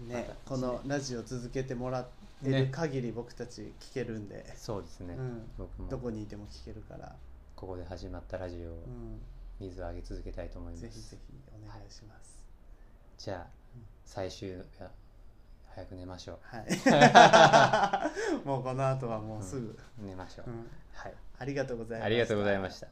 [0.00, 2.06] ねたこのラジオ続けてもらっ
[2.42, 2.60] てね。
[2.62, 5.50] る限り僕たち聞けるんで、そうですね、うん。
[5.56, 5.88] 僕も。
[5.88, 7.14] どこにいても聞けるから、
[7.56, 9.20] ここで始まったラジオをうん、
[9.60, 10.82] 水をあげ続けたいと思います。
[10.82, 12.44] ぜひぜひお願いします。
[13.18, 13.46] じゃあ
[14.04, 14.56] 最終
[15.74, 18.44] 早く寝ましょはい。
[18.46, 20.66] もうこの後はもうすぐ、う寝ましょう、うん。
[20.92, 21.14] はい。
[21.38, 22.06] ありがとうございました。
[22.06, 22.88] ありがとうございました